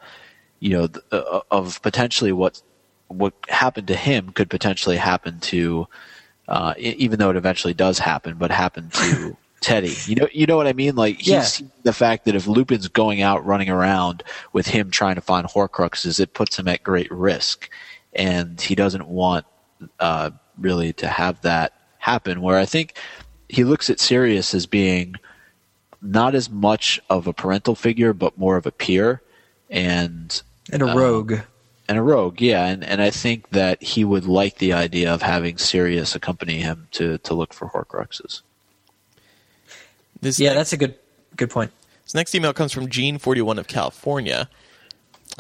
[0.61, 2.61] you know, th- uh, of potentially what
[3.09, 5.87] what happened to him could potentially happen to,
[6.49, 9.95] uh, even though it eventually does happen, but happen to Teddy.
[10.07, 10.95] You know, you know what I mean?
[10.97, 11.67] Like he's Yeah.
[11.85, 16.21] the fact that if Lupin's going out running around with him trying to find Horcruxes,
[16.21, 17.71] it puts him at great risk,
[18.13, 19.47] and he doesn't want
[20.01, 22.43] uh, really to have that happen.
[22.43, 22.97] Where I think
[23.49, 25.15] he looks at Sirius as being
[26.03, 29.23] not as much of a parental figure, but more of a peer,
[29.71, 30.43] and
[30.73, 31.35] And a rogue.
[31.89, 35.23] and a rogue, yeah, and, and I think that he would like the idea of
[35.23, 38.43] having Sirius accompany him to, to look for Horcruxes.
[40.23, 40.95] This Yeah, next- that's a good
[41.37, 41.71] good point.
[42.05, 44.49] This next email comes from Gene41 of California.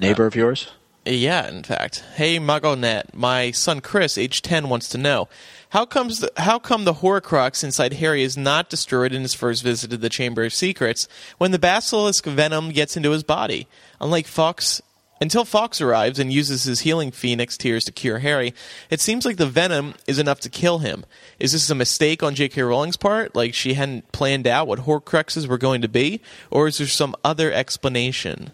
[0.00, 0.68] Neighbor of yours?
[1.06, 2.04] Uh, yeah, in fact.
[2.14, 5.28] Hey, MuggleNet, my son Chris, age 10, wants to know
[5.70, 9.62] how comes the, how come the Horcrux inside Harry is not destroyed in his first
[9.62, 11.08] visit to the Chamber of Secrets
[11.38, 13.66] when the basilisk venom gets into his body?
[14.00, 14.80] Unlike Fawkes,
[15.22, 18.52] until Fawkes arrives and uses his healing phoenix tears to cure Harry,
[18.90, 21.04] it seems like the venom is enough to kill him.
[21.38, 22.60] Is this a mistake on J.K.
[22.60, 26.20] Rowling's part, like she hadn't planned out what Horcruxes were going to be,
[26.50, 28.50] or is there some other explanation?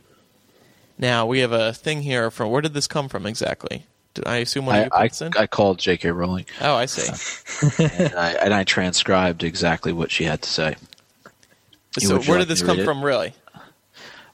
[0.98, 3.86] Now we have a thing here from where did this come from exactly?
[4.12, 5.10] Did I assume one I, I?
[5.38, 6.10] I called J.K.
[6.10, 7.08] Rowling oh, I see.
[7.82, 10.76] and I, and I transcribed exactly what she had to say.
[11.98, 13.32] so where like did this come from, really?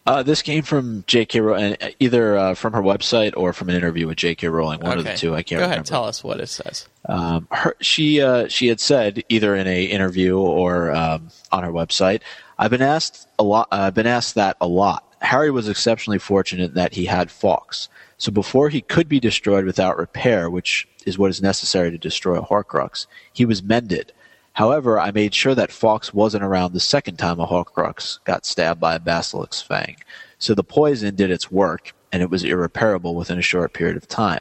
[0.06, 1.40] Uh, this came from J.K.
[1.40, 4.48] Rowling, either uh, from her website or from an interview with J.K.
[4.48, 4.80] Rowling.
[4.80, 5.34] One of the two.
[5.34, 5.60] I can't remember.
[5.60, 5.72] Go remember.
[5.74, 6.86] ahead, tell us what it says.
[7.06, 11.72] Um, her, she uh, she had said either in a interview or um, on her
[11.72, 12.20] website.
[12.58, 13.68] I've been asked a lot.
[13.72, 15.10] Uh, I've been asked that a lot.
[15.20, 17.88] Harry was exceptionally fortunate that he had Fawkes.
[18.18, 22.38] So before he could be destroyed without repair, which is what is necessary to destroy
[22.38, 24.12] a Horcrux, he was mended.
[24.54, 28.80] However, I made sure that Fawkes wasn't around the second time a Horcrux got stabbed
[28.80, 29.96] by a Basilisk's fang.
[30.38, 34.06] So the poison did its work, and it was irreparable within a short period of
[34.06, 34.40] time.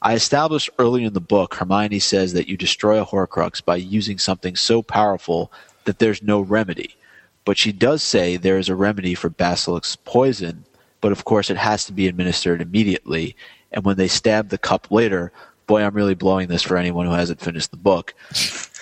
[0.00, 4.18] I established early in the book, Hermione says that you destroy a Horcrux by using
[4.18, 5.52] something so powerful
[5.84, 6.96] that there's no remedy.
[7.44, 10.64] But she does say there is a remedy for Basilisk's poison,
[11.02, 13.36] but of course it has to be administered immediately.
[13.72, 15.32] And when they stab the cup later,
[15.66, 18.14] boy, I'm really blowing this for anyone who hasn't finished the book.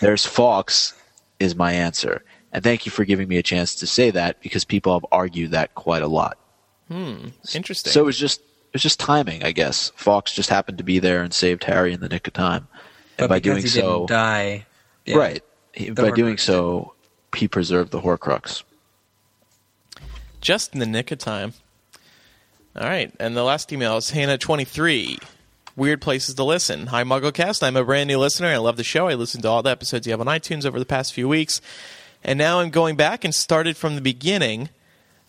[0.01, 0.95] There's Fawkes
[1.41, 2.25] is my answer.
[2.53, 5.53] And thank you for giving me a chance to say that because people have argued
[5.53, 6.37] that quite a lot.
[6.89, 7.29] Hmm.
[7.55, 7.93] Interesting.
[7.93, 9.91] So it was just it was just timing, I guess.
[9.97, 12.69] Fawkes just happened to be there and saved Harry in the nick of time.
[13.17, 14.67] But And by because doing he so, didn't die,
[15.07, 15.17] yeah.
[15.17, 15.45] right?
[15.75, 16.93] He, by doing so,
[17.37, 18.63] he preserved the Horcrux.
[20.41, 21.55] just in the nick of time.
[22.77, 25.19] All right, and the last email is Hannah twenty three.
[25.75, 26.89] Weird places to listen.
[26.89, 27.63] Hi, MuggleCast.
[27.63, 28.49] I'm a brand new listener.
[28.49, 29.09] I love the show.
[29.09, 31.63] I listened to all the episodes you have on iTunes over the past few weeks,
[32.23, 34.69] and now I'm going back and started from the beginning.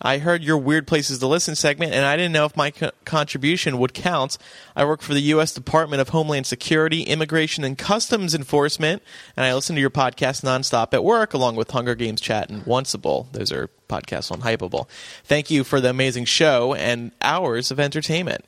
[0.02, 2.92] I heard your Weird Places to Listen segment, and I didn't know if my co-
[3.06, 4.38] contribution would count.
[4.76, 5.54] I work for the U.S.
[5.54, 9.02] Department of Homeland Security, Immigration and Customs Enforcement,
[9.38, 12.66] and I listen to your podcast nonstop at work, along with Hunger Games Chat and
[12.66, 13.32] Onceable.
[13.32, 14.90] Those are podcasts on Hypable.
[15.24, 18.44] Thank you for the amazing show and hours of entertainment.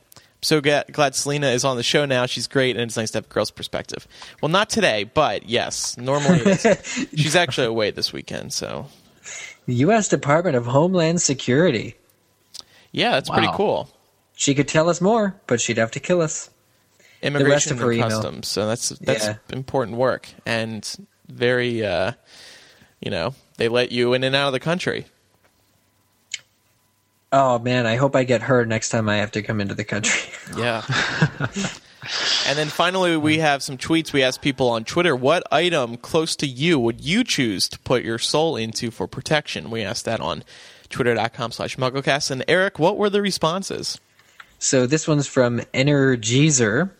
[0.45, 2.25] So ga- glad Selena is on the show now.
[2.27, 4.07] She's great, and it's nice to have a girl's perspective.
[4.41, 6.55] Well, not today, but yes, normally.
[7.15, 8.85] She's actually away this weekend, so
[9.65, 10.07] The U.S.
[10.07, 11.95] Department of Homeland Security.
[12.91, 13.89] yeah, that's pretty cool.
[14.35, 16.49] She could tell us more, but she'd have to kill us.
[17.23, 18.09] immigration and email.
[18.09, 18.47] customs.
[18.47, 19.35] So that's that's Yeah.
[19.51, 20.87] important work and
[21.27, 22.11] very uh,
[22.99, 25.05] you know, they let you in and out of the country.
[27.37, 29.83] Oh man, I hope I get her next time I have to come into the
[29.83, 30.31] country.
[30.57, 30.83] Yeah.
[32.47, 34.13] and then finally we have some tweets.
[34.13, 38.05] We asked people on Twitter, what item close to you would you choose to put
[38.05, 39.69] your soul into for protection?
[39.69, 40.45] We asked that on
[40.87, 42.31] twitter.com slash mugglecast.
[42.31, 43.99] And Eric, what were the responses?
[44.59, 46.91] So this one's from Energizer.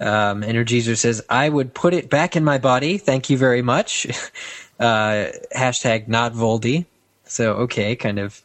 [0.00, 2.96] Um, Energizer says, "I would put it back in my body.
[2.96, 4.06] Thank you very much."
[4.80, 6.86] uh, hashtag not Voldy.
[7.24, 8.42] So okay, kind of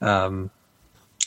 [0.00, 0.50] um,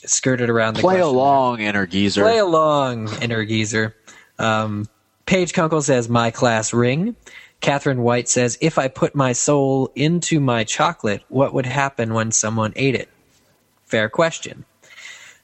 [0.06, 1.16] skirted around the Play question.
[1.16, 2.22] along, Energizer.
[2.22, 3.94] Play along, Energizer.
[4.40, 4.88] Um,
[5.26, 7.16] Paige Kunkel says, "My class ring."
[7.62, 12.32] Catherine White says, "If I put my soul into my chocolate, what would happen when
[12.32, 13.10] someone ate it?"
[13.86, 14.66] Fair question.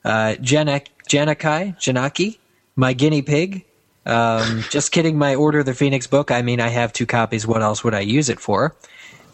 [0.03, 2.39] Uh, Janak, Janakai, Janaki,
[2.76, 3.66] my guinea pig.
[4.05, 5.18] Um, just kidding.
[5.18, 6.32] My Order of the Phoenix book.
[6.32, 7.45] I mean, I have two copies.
[7.45, 8.76] What else would I use it for?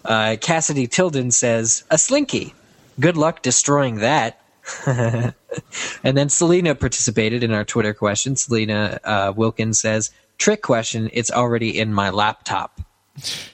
[0.04, 2.54] Uh, Cassidy Tilden says, a slinky.
[3.00, 4.40] Good luck destroying that.
[4.86, 5.34] and
[6.18, 8.36] then Selena participated in our Twitter question.
[8.36, 11.10] Selena uh, Wilkins says, trick question.
[11.14, 12.82] It's already in my laptop.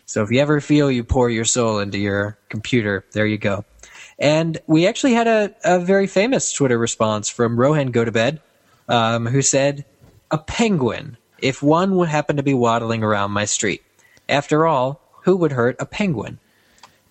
[0.05, 3.65] So if you ever feel you pour your soul into your computer, there you go.
[4.17, 8.39] And we actually had a, a very famous Twitter response from Rohan Gotobed,
[8.87, 9.85] um, who said,
[10.29, 13.83] A penguin, if one would happen to be waddling around my street.
[14.29, 16.39] After all, who would hurt a penguin?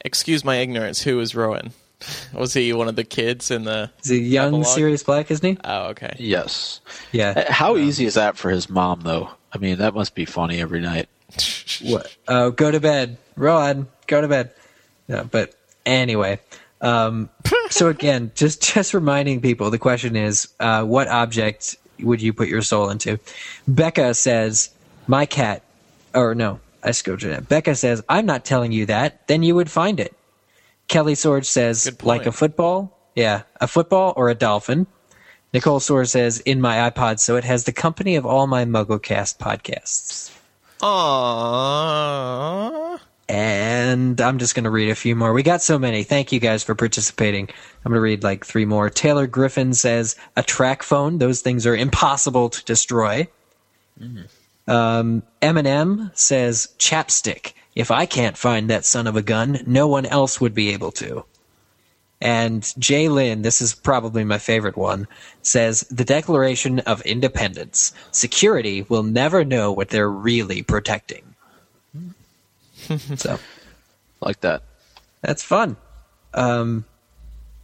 [0.04, 1.02] Excuse my ignorance.
[1.02, 1.72] Who is Rohan?
[2.34, 4.66] Was he one of the kids in the He's a young Epilogue?
[4.66, 5.58] Sirius Black, isn't he?
[5.64, 6.14] Oh, okay.
[6.18, 6.80] Yes.
[7.12, 7.30] Yeah.
[7.36, 9.30] Uh, How easy is that for his mom, though?
[9.52, 11.08] I mean, that must be funny every night.
[11.82, 12.14] What?
[12.28, 13.88] Oh, go to bed, Rohan.
[14.06, 14.50] Go to bed.
[15.08, 15.54] Yeah, but
[15.86, 16.38] anyway,
[16.82, 17.30] um,
[17.70, 22.48] so again, just just reminding people, the question is, uh, what object would you put
[22.48, 23.18] your soul into?
[23.66, 24.68] Becca says,
[25.06, 25.62] "My cat,"
[26.14, 27.48] or no, I scoped it.
[27.48, 29.26] Becca says, "I'm not telling you that.
[29.26, 30.14] Then you would find it."
[30.90, 34.86] Kelly Sorge says, "Like a football." Yeah, a football or a dolphin.
[35.54, 39.38] Nicole Sorge says, "In my iPod, so it has the company of all my MuggleCast
[39.38, 40.32] podcasts."
[40.80, 42.20] Aww.
[43.28, 45.32] And I'm just going to read a few more.
[45.32, 46.02] We got so many.
[46.02, 47.48] Thank you guys for participating.
[47.84, 48.90] I'm going to read like three more.
[48.90, 51.18] Taylor Griffin says a track phone.
[51.18, 53.28] Those things are impossible to destroy.
[54.66, 57.52] Um, Eminem says chapstick.
[57.74, 60.92] If I can't find that son of a gun, no one else would be able
[60.92, 61.24] to.
[62.20, 65.06] And Jay Lynn, this is probably my favorite one,
[65.42, 67.94] says the Declaration of Independence.
[68.10, 71.22] Security will never know what they're really protecting.
[73.16, 73.38] so
[74.20, 74.62] Like that.
[75.22, 75.76] that's fun.
[76.34, 76.84] Um,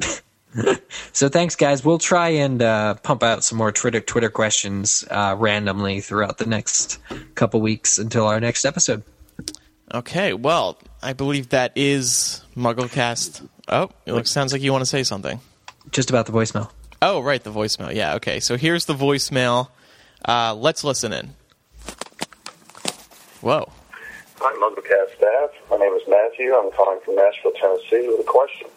[1.12, 1.84] so thanks, guys.
[1.84, 6.46] We'll try and uh, pump out some more Twitter Twitter questions uh, randomly throughout the
[6.46, 6.98] next
[7.34, 9.02] couple weeks until our next episode.
[9.94, 13.46] Okay, well, I believe that is MuggleCast.
[13.68, 15.40] Oh, it looks, sounds like you want to say something.
[15.92, 16.70] just about the voicemail.
[17.00, 17.94] Oh, right, the voicemail.
[17.94, 18.40] Yeah, okay.
[18.40, 19.68] So here's the voicemail.
[20.24, 21.34] Uh, let's listen in.
[23.40, 23.70] Whoa.
[24.40, 25.50] Hi, MuggleCast staff.
[25.70, 26.54] My name is Matthew.
[26.54, 28.68] I'm calling from Nashville, Tennessee with a question.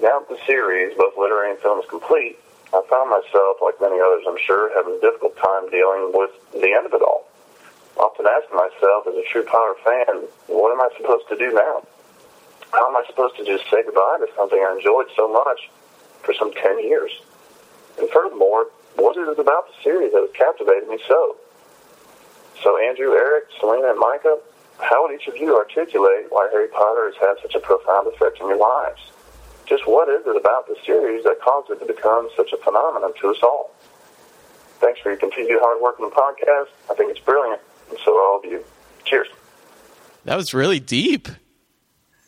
[0.00, 2.38] Now that the series, both literary and film, is complete,
[2.72, 6.72] I found myself, like many others I'm sure, having a difficult time dealing with the
[6.72, 7.25] end of it all.
[7.96, 11.86] Often asking myself, as a true Potter fan, what am I supposed to do now?
[12.72, 15.70] How am I supposed to just say goodbye to something I enjoyed so much
[16.22, 17.12] for some 10 years?
[17.98, 21.36] And furthermore, what is it about the series that has captivated me so?
[22.62, 24.38] So, Andrew, Eric, Selena, and Micah,
[24.78, 28.40] how would each of you articulate why Harry Potter has had such a profound effect
[28.40, 29.00] on your lives?
[29.66, 33.12] Just what is it about the series that caused it to become such a phenomenon
[33.20, 33.70] to us all?
[34.80, 36.68] Thanks for your continued hard work on the podcast.
[36.90, 37.60] I think it's brilliant,
[37.90, 38.64] and so all of you.
[39.04, 39.28] Cheers.
[40.24, 41.28] That was really deep.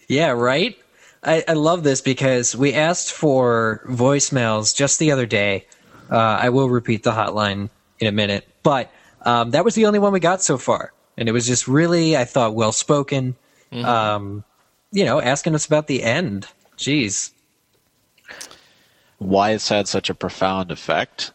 [0.09, 0.77] Yeah, right?
[1.23, 5.67] I, I love this because we asked for voicemails just the other day.
[6.11, 8.91] Uh, I will repeat the hotline in a minute, but
[9.23, 10.93] um, that was the only one we got so far.
[11.17, 13.35] And it was just really, I thought, well spoken.
[13.73, 14.45] Um,
[14.93, 16.47] you know, asking us about the end.
[16.79, 17.33] Jeez.
[19.19, 21.33] Why it's had such a profound effect?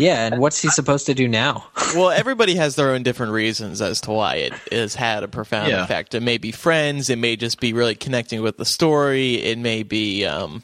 [0.00, 1.66] Yeah, and what's he supposed to do now?
[1.92, 5.70] Well, everybody has their own different reasons as to why it has had a profound
[5.70, 5.82] Yeah.
[5.82, 6.14] effect.
[6.14, 7.10] It may be friends.
[7.10, 9.34] It may just be really connecting with the story.
[9.42, 10.62] It may be um,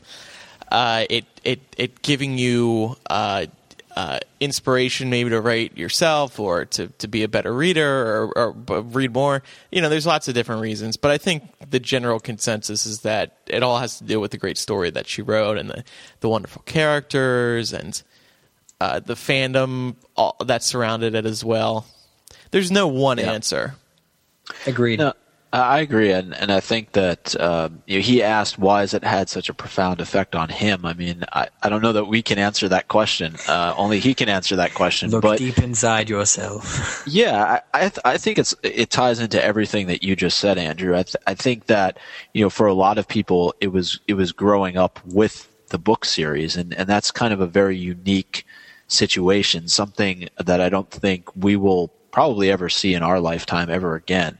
[0.70, 3.46] uh, it it it giving you uh,
[3.96, 8.50] uh, inspiration, maybe to write yourself or to, to be a better reader or, or
[8.52, 9.42] read more.
[9.72, 13.36] You know, there's lots of different reasons, but I think the general consensus is that
[13.48, 15.82] it all has to do with the great story that she wrote and the
[16.20, 18.00] the wonderful characters and
[18.80, 21.86] uh, the fandom all, that surrounded it as well.
[22.50, 23.32] There's no one Yeah.
[23.32, 23.74] answer.
[24.66, 24.98] Agreed.
[25.00, 25.12] No,
[25.52, 28.94] I I agree, and and I think that um, you know, he asked why has
[28.94, 30.84] it had such a profound effect on him.
[30.84, 33.36] I mean, I, I don't know that we can answer that question.
[33.48, 35.10] Uh, only he can answer that question.
[35.10, 37.02] Look but deep inside yourself.
[37.06, 40.58] yeah, I I, th- I think it's it ties into everything that you just said,
[40.58, 40.94] Andrew.
[40.94, 41.98] I th- I think that
[42.34, 45.78] you know for a lot of people it was it was growing up with the
[45.78, 48.44] book series, and and that's kind of a very unique
[48.88, 53.94] situation, something that I don't think we will probably ever see in our lifetime ever
[53.94, 54.38] again.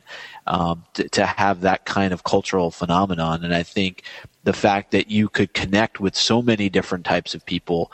[0.49, 4.05] Um, to, to have that kind of cultural phenomenon, and I think
[4.44, 7.90] the fact that you could connect with so many different types of people,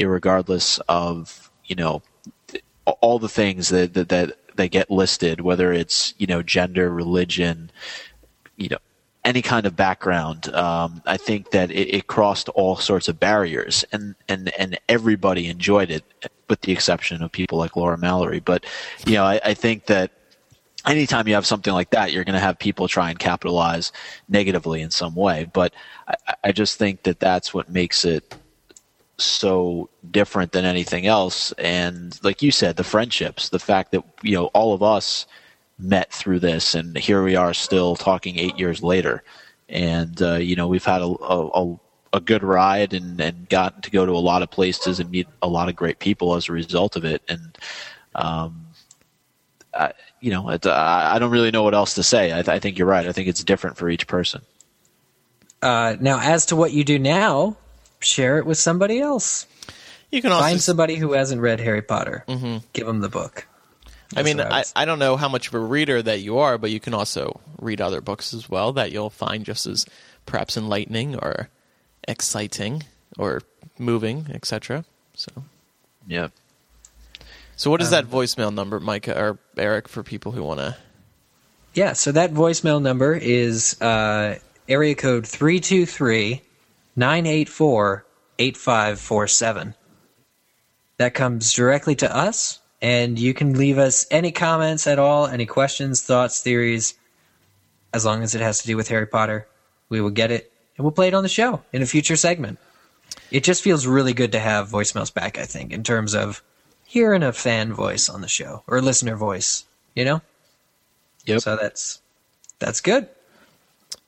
[0.00, 2.02] regardless of you know
[3.00, 7.72] all the things that that, that they get listed, whether it's you know gender, religion,
[8.56, 8.78] you know
[9.26, 10.48] any kind of background.
[10.54, 15.48] Um, I think that it, it crossed all sorts of barriers, and and and everybody
[15.48, 16.04] enjoyed it,
[16.48, 18.40] with the exception of people like Laura Mallory.
[18.40, 18.64] But
[19.04, 20.12] you know, I, I think that
[20.86, 23.92] anytime you have something like that, you're going to have people try and capitalize
[24.28, 25.50] negatively in some way.
[25.52, 25.74] But
[26.08, 26.14] I,
[26.44, 28.36] I just think that that's what makes it
[29.18, 31.52] so different than anything else.
[31.52, 35.26] And like you said, the friendships, the fact that, you know, all of us
[35.78, 39.22] met through this and here we are still talking eight years later.
[39.68, 41.80] And, uh, you know, we've had a, a, a
[42.12, 45.26] a good ride and, and gotten to go to a lot of places and meet
[45.42, 47.22] a lot of great people as a result of it.
[47.28, 47.58] And,
[48.14, 48.66] um,
[49.74, 52.32] I, you know, it, I, I don't really know what else to say.
[52.32, 53.06] I, I think you're right.
[53.06, 54.42] I think it's different for each person.
[55.60, 57.56] Uh, now, as to what you do now,
[58.00, 59.46] share it with somebody else.
[60.10, 60.44] You can also.
[60.44, 62.24] Find somebody who hasn't read Harry Potter.
[62.72, 63.46] Give them the book.
[64.14, 66.70] I mean, I I, don't know how much of a reader that you are, but
[66.70, 69.84] you can also read other books as well that you'll find just as
[70.26, 71.48] perhaps enlightening or
[72.06, 72.84] exciting
[73.18, 73.42] or
[73.78, 74.84] moving, etc.
[75.14, 75.32] So,
[76.06, 76.28] Yeah.
[77.56, 80.76] so what is that voicemail number, Micah or Eric, for people who want to?
[81.74, 84.38] Yeah, so that voicemail number is uh,
[84.68, 86.42] area code 323
[86.96, 88.06] 984
[88.38, 89.74] 8547.
[90.98, 95.46] That comes directly to us, and you can leave us any comments at all, any
[95.46, 96.94] questions, thoughts, theories,
[97.92, 99.46] as long as it has to do with Harry Potter.
[99.88, 102.58] We will get it, and we'll play it on the show in a future segment.
[103.30, 106.42] It just feels really good to have voicemails back, I think, in terms of
[106.84, 109.64] hearing a fan voice on the show or a listener voice,
[109.94, 110.22] you know?
[111.26, 111.40] Yep.
[111.40, 112.00] So that's
[112.58, 113.08] that's good.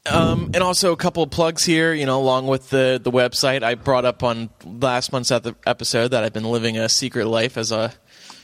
[0.07, 3.63] Um, and also a couple of plugs here, you know, along with the the website.
[3.63, 7.73] I brought up on last month's episode that I've been living a secret life as
[7.73, 7.93] a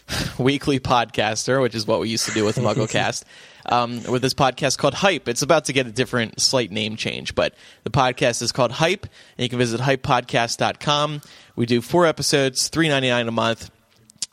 [0.39, 3.25] weekly podcaster, which is what we used to do with MuggleCast.
[3.67, 7.35] Um, with this podcast called Hype, it's about to get a different, slight name change,
[7.35, 11.23] but the podcast is called Hype, and you can visit hypepodcast.com.
[11.57, 13.71] We do four episodes, three ninety nine a month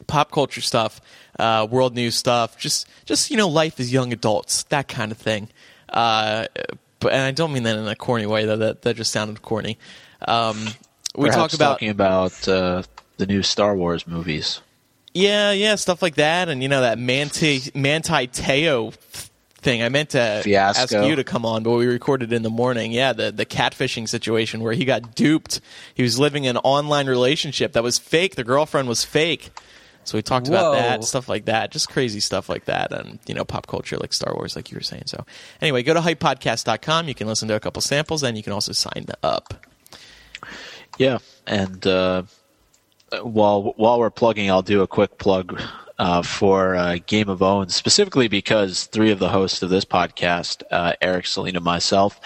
[0.08, 1.00] pop culture stuff,
[1.40, 5.18] uh, world news stuff, just just you know, life as young adults, that kind of
[5.18, 5.50] thing.
[5.88, 6.48] Uh,
[7.00, 8.46] but and I don't mean that in a corny way.
[8.46, 9.78] Though that that just sounded corny.
[10.28, 10.68] Um,
[11.16, 12.84] We Perhaps talk about talking about uh,
[13.18, 14.62] the new Star Wars movies.
[15.14, 18.94] Yeah, yeah, stuff like that, and you know that Manti Manti Te'o
[19.62, 19.84] thing.
[19.84, 21.00] I meant to Fiasco.
[21.00, 22.92] ask you to come on, but we recorded in the morning.
[22.92, 25.62] Yeah, the the catfishing situation where he got duped.
[25.94, 28.36] He was living an online relationship that was fake.
[28.36, 29.52] The girlfriend was fake.
[30.04, 33.36] So we talked about that stuff like that, just crazy stuff like that, and you
[33.36, 35.04] know pop culture like Star Wars, like you were saying.
[35.06, 35.26] So
[35.62, 37.08] anyway, go to hypepodcast.com.
[37.08, 39.66] You can listen to a couple samples, and you can also sign up.
[40.98, 42.24] Yeah, and uh,
[43.24, 45.62] while while we're plugging, I'll do a quick plug
[46.00, 50.64] uh, for uh, Game of Owns, specifically because three of the hosts of this podcast,
[50.72, 52.20] uh, Eric, Selena, myself,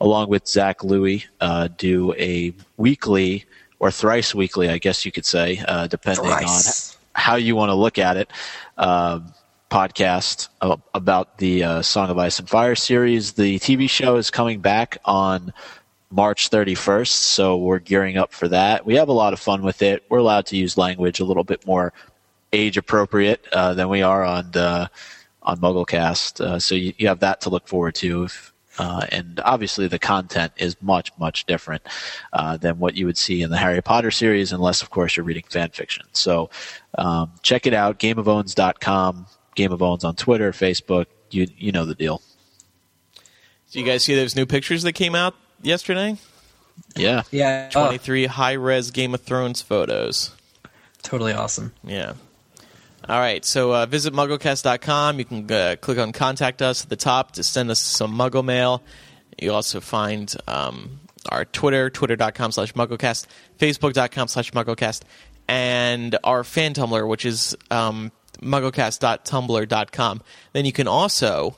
[0.00, 3.44] along with Zach Louie, uh, do a weekly
[3.80, 6.96] or thrice weekly, I guess you could say, uh, depending Thrice.
[6.96, 8.30] on how you want to look at it.
[8.76, 9.32] Um
[9.70, 13.32] podcast uh, about the uh, Song of Ice and Fire series.
[13.32, 15.52] The TV show is coming back on
[16.10, 18.86] March 31st, so we're gearing up for that.
[18.86, 20.04] We have a lot of fun with it.
[20.08, 21.92] We're allowed to use language a little bit more
[22.52, 24.88] age appropriate uh, than we are on uh,
[25.42, 28.24] on MuggleCast, uh, so you, you have that to look forward to.
[28.24, 31.82] If, uh, and obviously, the content is much, much different
[32.32, 35.24] uh, than what you would see in the Harry Potter series, unless, of course, you're
[35.24, 36.06] reading fan fiction.
[36.12, 36.50] So
[36.96, 41.06] um, check it out, gameofowns.com, Game of Owns on Twitter, Facebook.
[41.30, 42.22] You, you know the deal.
[43.70, 46.16] Do you guys see those new pictures that came out yesterday?
[46.96, 47.22] Yeah.
[47.30, 50.30] Yeah, oh, 23 high res Game of Thrones photos.
[51.02, 51.72] totally awesome.
[51.84, 52.14] Yeah.
[53.08, 53.44] All right.
[53.44, 55.18] So uh, visit mugglecast.com.
[55.18, 58.44] You can uh, click on contact us at the top to send us some muggle
[58.44, 58.82] mail.
[59.40, 61.00] You also find um,
[61.30, 63.26] our Twitter, twitter.com slash mugglecast,
[63.58, 65.02] facebook.com slash mugglecast,
[65.46, 70.22] and our fan Tumblr, which is um, mugglecast.tumblr.com.
[70.52, 71.56] Then you can also.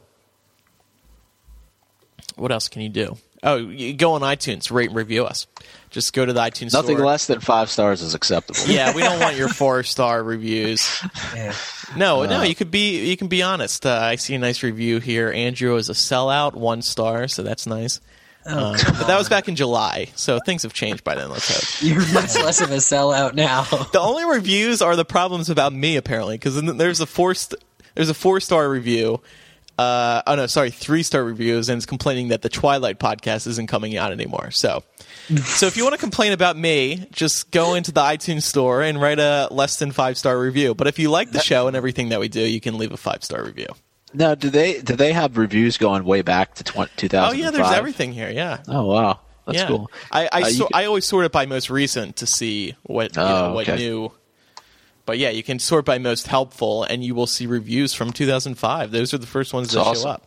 [2.36, 3.16] What else can you do?
[3.42, 5.46] Oh, you go on iTunes, rate and review us.
[5.88, 7.06] Just go to the iTunes Nothing store.
[7.06, 8.60] less than five stars is acceptable.
[8.72, 11.02] Yeah, we don't want your four star reviews.
[11.34, 11.54] Yeah.
[11.96, 13.84] No, no, you could be you can be honest.
[13.86, 15.32] Uh, I see a nice review here.
[15.32, 18.00] Andrew is a sellout, one star, so that's nice.
[18.46, 21.28] Oh, Um, but that was back in July, so things have changed by then.
[21.30, 21.82] Let's hope.
[21.86, 23.64] You're much less of a sellout now.
[23.92, 27.60] The only reviews are the problems about me, apparently, because there's a four st-
[27.96, 29.20] there's a four star review.
[29.80, 33.66] Uh, oh no, sorry, three star reviews, and it's complaining that the Twilight podcast isn't
[33.68, 34.50] coming out anymore.
[34.50, 34.82] So,
[35.44, 39.00] so if you want to complain about me, just go into the iTunes store and
[39.00, 40.74] write a less than five star review.
[40.74, 42.96] But if you like the show and everything that we do, you can leave a
[42.98, 43.68] five star review.
[44.12, 47.70] Now, do they do they have reviews going way back to 20, Oh yeah, there's
[47.72, 48.28] everything here.
[48.28, 48.58] Yeah.
[48.68, 49.66] Oh wow, that's yeah.
[49.68, 49.90] cool.
[50.12, 53.16] I I, Uh, so, can- I always sort it by most recent to see what
[53.16, 53.78] you Oh, know, what okay.
[53.78, 54.12] new.
[55.10, 58.92] But yeah, you can sort by most helpful, and you will see reviews from 2005.
[58.92, 60.22] Those are the first ones that That's show up.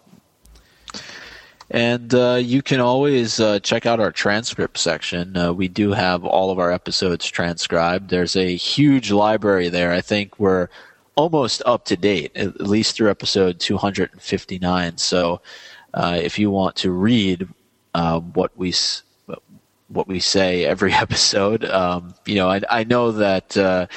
[1.71, 5.37] And uh, you can always uh, check out our transcript section.
[5.37, 8.09] Uh, we do have all of our episodes transcribed.
[8.09, 9.93] There's a huge library there.
[9.93, 10.67] I think we're
[11.15, 14.97] almost up to date, at least through episode 259.
[14.97, 15.39] So
[15.93, 17.47] uh, if you want to read
[17.93, 19.03] uh, what we s-
[19.93, 21.65] what we say every episode.
[21.65, 23.87] Um, you know, I, I know that uh,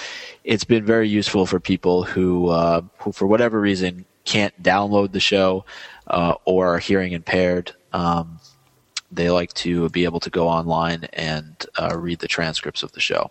[0.45, 5.21] it's been very useful for people who, uh, who for whatever reason, can't download the
[5.21, 5.65] show
[6.09, 7.73] uh, or are hearing impaired.
[7.93, 8.41] Um,
[9.11, 13.01] they like to be able to go online and uh, read the transcripts of the
[13.01, 13.31] show.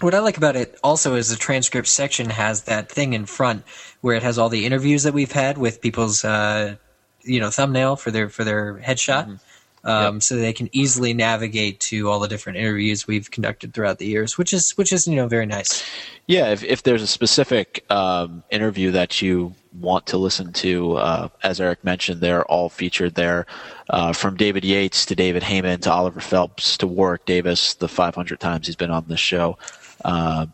[0.00, 3.64] What I like about it also is the transcript section has that thing in front
[4.00, 6.76] where it has all the interviews that we've had with people's, uh,
[7.22, 9.38] you know, thumbnail for their for their headshot,
[9.84, 14.06] um, so they can easily navigate to all the different interviews we've conducted throughout the
[14.06, 15.84] years, which is which is you know very nice.
[16.26, 21.28] Yeah, if, if there's a specific um, interview that you want to listen to, uh,
[21.42, 23.46] as Eric mentioned, they're all featured there.
[23.90, 28.38] Uh, from David Yates to David Heyman to Oliver Phelps to Warwick Davis, the 500
[28.38, 29.58] times he's been on this show.
[30.04, 30.46] Uh,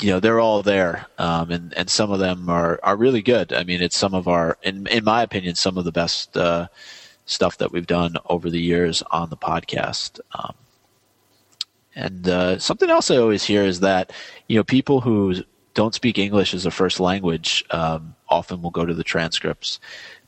[0.00, 3.54] you know, they're all there, um, and and some of them are are really good.
[3.54, 6.68] I mean, it's some of our, in in my opinion, some of the best uh,
[7.26, 10.20] stuff that we've done over the years on the podcast.
[10.32, 10.54] Um,
[11.94, 14.12] and uh, something else I always hear is that
[14.48, 15.34] you know people who
[15.74, 19.78] don't speak English as a first language um, often will go to the transcripts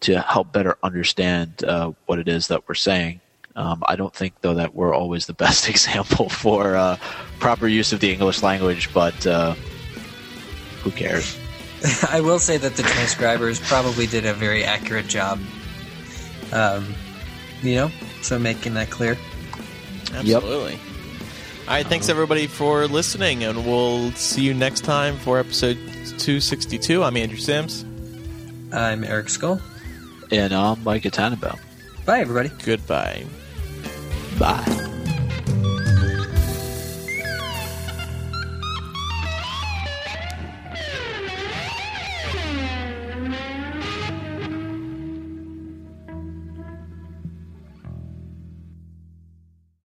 [0.01, 3.21] to help better understand uh, what it is that we're saying.
[3.57, 6.97] Um, I don't think though that we're always the best example for uh,
[7.39, 9.55] proper use of the English language, but uh,
[10.83, 11.39] who cares?
[12.11, 15.39] I will say that the transcribers probably did a very accurate job.
[16.53, 16.95] Um,
[17.63, 17.91] you know,
[18.23, 19.17] so making that clear.
[20.15, 20.79] Absolutely.
[21.69, 25.77] All right, thanks everybody for listening, and we'll see you next time for episode
[26.19, 27.03] 262.
[27.03, 27.85] I'm Andrew Sims.
[28.73, 29.61] I'm Eric Scull.
[30.31, 31.59] And I'm Micah Tannenbaum.
[32.07, 32.51] Bye, everybody.
[32.65, 33.27] Goodbye.
[34.39, 34.95] Bye.